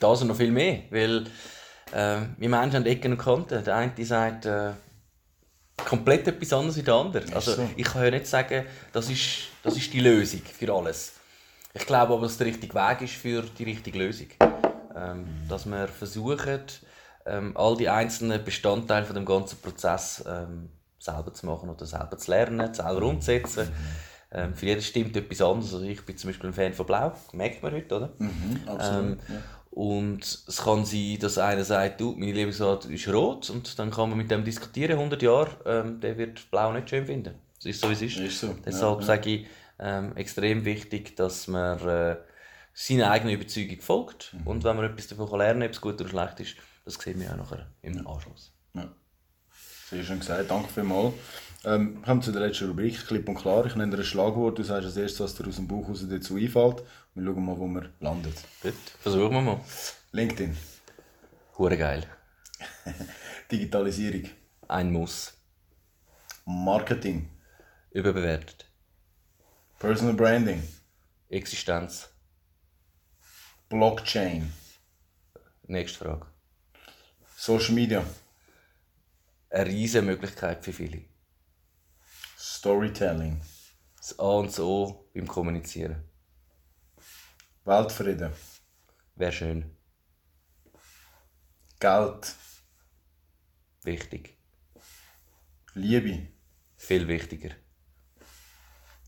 [0.00, 1.24] Das und noch viel mehr, weil
[1.92, 3.64] äh, wir Menschen haben Ecken und Kanten.
[3.64, 4.72] Der eine sagt äh,
[5.76, 7.34] komplett etwas anderes wie der andere.
[7.34, 7.70] Also so.
[7.76, 11.14] ich kann ja nicht sagen, das ist, das ist die Lösung für alles.
[11.74, 14.28] Ich glaube aber, dass der richtige Weg ist für die richtige Lösung.
[14.94, 16.60] Ähm, dass wir versuchen,
[17.24, 20.68] ähm, all die einzelnen Bestandteile von dem ganzen Prozess ähm,
[20.98, 23.70] selber zu machen oder selber zu lernen, selber umzusetzen.
[24.30, 25.74] Ähm, für jeden stimmt etwas anderes.
[25.74, 28.12] Also ich bin zum Beispiel ein Fan von Blau, merkt man heute, oder?
[28.66, 29.04] Absolut.
[29.04, 29.18] Ähm,
[29.74, 34.10] Und es kann sein, dass einer sagt, du, meine Lebensart ist rot und dann kann
[34.10, 37.34] man mit dem diskutieren, 100 Jahre, ähm, der wird blau nicht schön finden.
[37.56, 38.18] Das ist so, wie es ist.
[38.18, 39.46] Ist so, Deshalb ja, sage ich,
[39.78, 42.16] ähm, extrem wichtig, dass man äh,
[42.74, 44.46] seiner eigenen Überzeugung folgt Mhm.
[44.46, 47.18] und wenn man etwas davon lernen kann, ob es gut oder schlecht ist, das sehen
[47.18, 48.52] wir auch nachher im Anschluss.
[48.74, 48.92] Ja.
[49.88, 51.14] Sehr schön gesagt, danke vielmals.
[51.64, 53.66] Ähm, wir kommen zu der letzten Rubrik, klipp und klar.
[53.66, 56.04] Ich nenne dir ein Schlagwort, du sagst als erstes, was dir aus dem Bauch raus
[56.08, 56.82] dazu einfällt.
[57.14, 58.34] Wir schauen mal, wo wir landet.
[58.62, 59.60] Gut, versuchen wir mal.
[60.12, 60.56] LinkedIn,
[61.58, 62.04] Hure geil.
[63.50, 64.28] Digitalisierung,
[64.68, 65.34] Ein Muss.
[66.44, 67.28] Marketing,
[67.92, 68.66] Überbewertet.
[69.78, 70.62] Personal Branding,
[71.28, 72.08] Existenz.
[73.68, 74.52] Blockchain,
[75.68, 76.26] Nächste Frage.
[77.36, 78.04] Social Media,
[79.50, 81.04] Eine riesige Möglichkeit für viele.
[82.44, 83.40] Storytelling,
[83.96, 86.02] Das A und das O beim Kommunizieren.
[87.64, 88.32] Weltfrieden,
[89.14, 89.76] Wäre schön.
[91.78, 92.34] Geld,
[93.84, 94.36] Wichtig.
[95.74, 96.26] Liebe,
[96.76, 97.50] Viel wichtiger.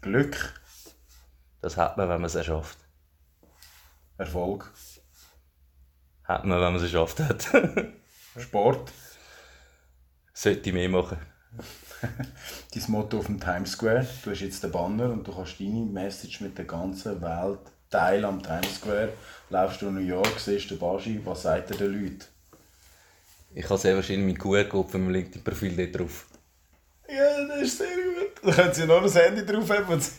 [0.00, 0.60] Glück,
[1.60, 2.78] Das hat man, wenn man es erschafft.
[4.16, 4.72] Erfolg,
[6.22, 7.48] Hat man, wenn man es erschafft hat.
[8.38, 8.92] Sport,
[10.32, 11.18] Sollte mehr machen.
[12.74, 14.06] dein Motto auf dem Times Square.
[14.22, 18.24] Du hast jetzt den Banner und du kannst deine Message mit der ganzen Welt teilen
[18.24, 19.12] am Times Square.
[19.50, 22.24] Laufst du in New York, siehst den Baschi, was sagt er den Leuten?
[23.54, 26.26] Ich habe sehr wahrscheinlich mein QR-Code von meinem LinkedIn-Profil dort drauf.
[27.08, 28.42] Ja, das ist sehr gut.
[28.42, 30.00] Da können sie noch das Handy drauf haben.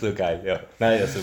[0.00, 0.58] So geil, ja.
[0.80, 1.20] Nein, also.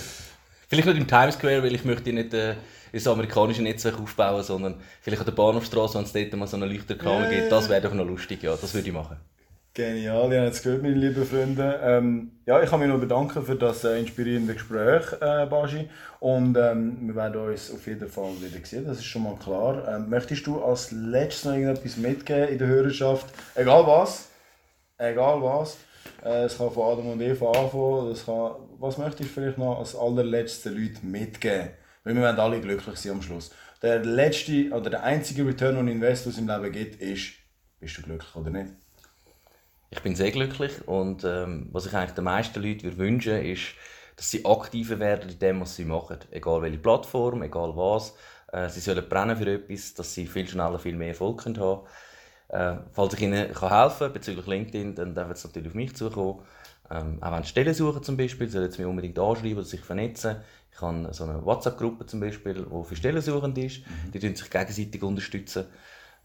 [0.66, 2.54] Vielleicht nicht im Times Square, weil ich möchte nicht äh,
[2.92, 6.66] das amerikanische Netzwerk aufbauen, sondern vielleicht an der Bahnhofstraße, wenn es dort mal so eine
[6.66, 7.52] Leuchterkammer ja, gibt.
[7.52, 8.56] Das wäre doch noch lustig, ja.
[8.56, 9.16] Das würde ich machen.
[9.72, 11.78] Genial, ihr habt es gehört, meine lieben Freunde.
[11.80, 15.88] Ähm, ja, ich kann mich noch bedanken für das äh, inspirierende Gespräch, äh, Baschi.
[16.18, 19.86] Und ähm, wir werden uns auf jeden Fall wieder sehen, das ist schon mal klar.
[19.88, 23.26] Ähm, möchtest du als letztes noch irgendetwas mitgeben in der Hörerschaft?
[23.54, 24.30] Egal was.
[24.98, 25.76] Egal was.
[26.24, 28.10] Äh, es kann von Adam und Eva anfangen.
[28.10, 31.70] Es kann, was möchtest du vielleicht noch als allerletzte Leute mitgeben?
[32.04, 33.50] Weil wir werden alle glücklich sein am Schluss.
[33.82, 37.32] Der letzte oder der einzige Return on Invest, den es im Leben gibt, ist,
[37.78, 38.72] bist du glücklich oder nicht?
[39.90, 43.74] Ich bin sehr glücklich und ähm, was ich eigentlich den meisten Leuten würde wünschen ist,
[44.16, 46.18] dass sie aktiver werden in dem, was sie machen.
[46.30, 48.14] Egal welche Plattform, egal was.
[48.52, 51.86] Äh, sie sollen brennen für etwas, dass sie viel schneller viel mehr Erfolg können haben
[52.50, 55.94] äh, Falls ich ihnen kann helfen kann bezüglich LinkedIn, dann dürfen sie natürlich auf mich
[55.94, 56.40] zukommen.
[56.90, 60.36] Ähm, auch wenn Stellen suchen zum Beispiel, sollen sie mich unbedingt anschreiben oder sich vernetzen.
[60.72, 63.82] Ich habe so eine WhatsApp-Gruppe zum Beispiel, die für Stellensuchend ist.
[64.12, 65.66] Die tun sich gegenseitig unterstützen.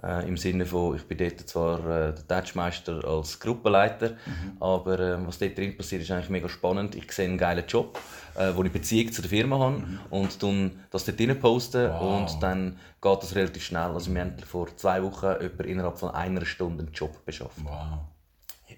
[0.04, 4.18] Äh, Im Sinne von, ich bin dort zwar äh, der Touchmeister als Gruppenleiter,
[4.60, 6.96] aber äh, was dort drin passiert, ist eigentlich mega spannend.
[6.96, 7.98] Ich sehe einen geilen Job,
[8.36, 12.44] äh, wo ich Beziehung zu der Firma habe und dann das dort rein posten und
[12.44, 13.92] dann geht das relativ schnell.
[13.92, 17.64] Also wir haben vor zwei Wochen etwa innerhalb von einer Stunde einen Job beschafft.
[17.64, 18.00] Wow.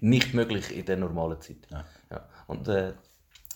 [0.01, 1.67] Nicht möglich in der normalen Zeit.
[1.71, 2.27] Ja.
[2.47, 2.93] Und äh,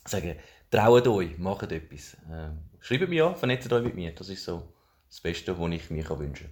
[0.06, 0.36] sagen,
[0.70, 2.16] traut euch, macht etwas.
[2.30, 4.14] Äh, schreibt mich an, vernetzt euch mit mir.
[4.14, 4.64] Das ist so
[5.10, 6.48] das Beste, was ich mir wünschen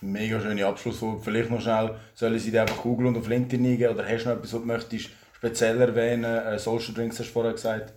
[0.00, 0.12] kann.
[0.12, 1.22] Mega schöne Abschlussfolge.
[1.22, 4.28] Vielleicht noch schnell, sollen sie dir einfach googeln und auf LinkedIn eingeben oder hast du
[4.28, 6.24] noch etwas, was du möchtest speziell erwähnen?
[6.24, 7.94] Äh, Social Drinks hast du vorher gesagt.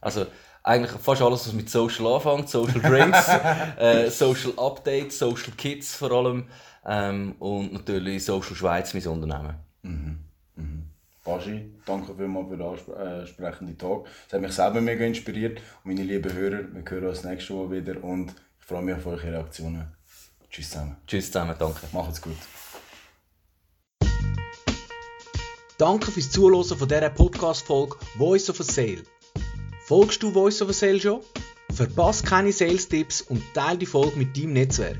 [0.00, 0.26] Also
[0.62, 2.48] eigentlich fast alles, was mit Social anfängt.
[2.48, 3.28] Social Drinks,
[3.78, 6.48] äh, Social Updates, Social Kids vor allem
[6.84, 9.65] ähm, und natürlich Social Schweiz, mein Unternehmen.
[9.86, 10.18] Mhm.
[10.56, 10.82] Mhm.
[11.24, 14.06] Baschi, danke vielmals für den ansprechenden Talk.
[14.26, 15.58] Es hat mich selber mega inspiriert.
[15.82, 19.06] Und meine lieben Hörer, wir hören uns nächste Woche wieder und ich freue mich auf
[19.06, 19.88] eure Reaktionen.
[20.50, 20.96] Tschüss zusammen.
[21.06, 21.80] Tschüss zusammen, danke.
[21.92, 22.36] Macht's gut.
[25.78, 29.02] Danke fürs Zuhören von dieser Podcast-Folge Voice of a Sale.
[29.84, 31.20] Folgst du Voice of a Sale schon?
[31.72, 34.98] Verpasse keine Sales-Tipps und teile die Folge mit deinem Netzwerk.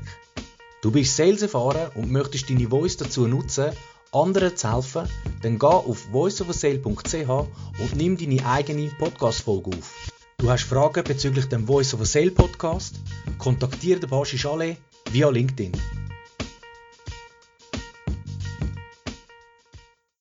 [0.83, 3.71] Du bist Sales erfahren und möchtest deine Voice dazu nutzen,
[4.11, 5.07] anderen zu helfen,
[5.41, 10.11] dann geh auf voiceofasale.ch und nimm deine eigene Podcast-Folge auf.
[10.37, 12.95] Du hast Fragen bezüglich dem Voice of a Sale Podcast?
[13.37, 14.77] Kontaktiere den Baschi Chalet
[15.11, 15.71] via LinkedIn.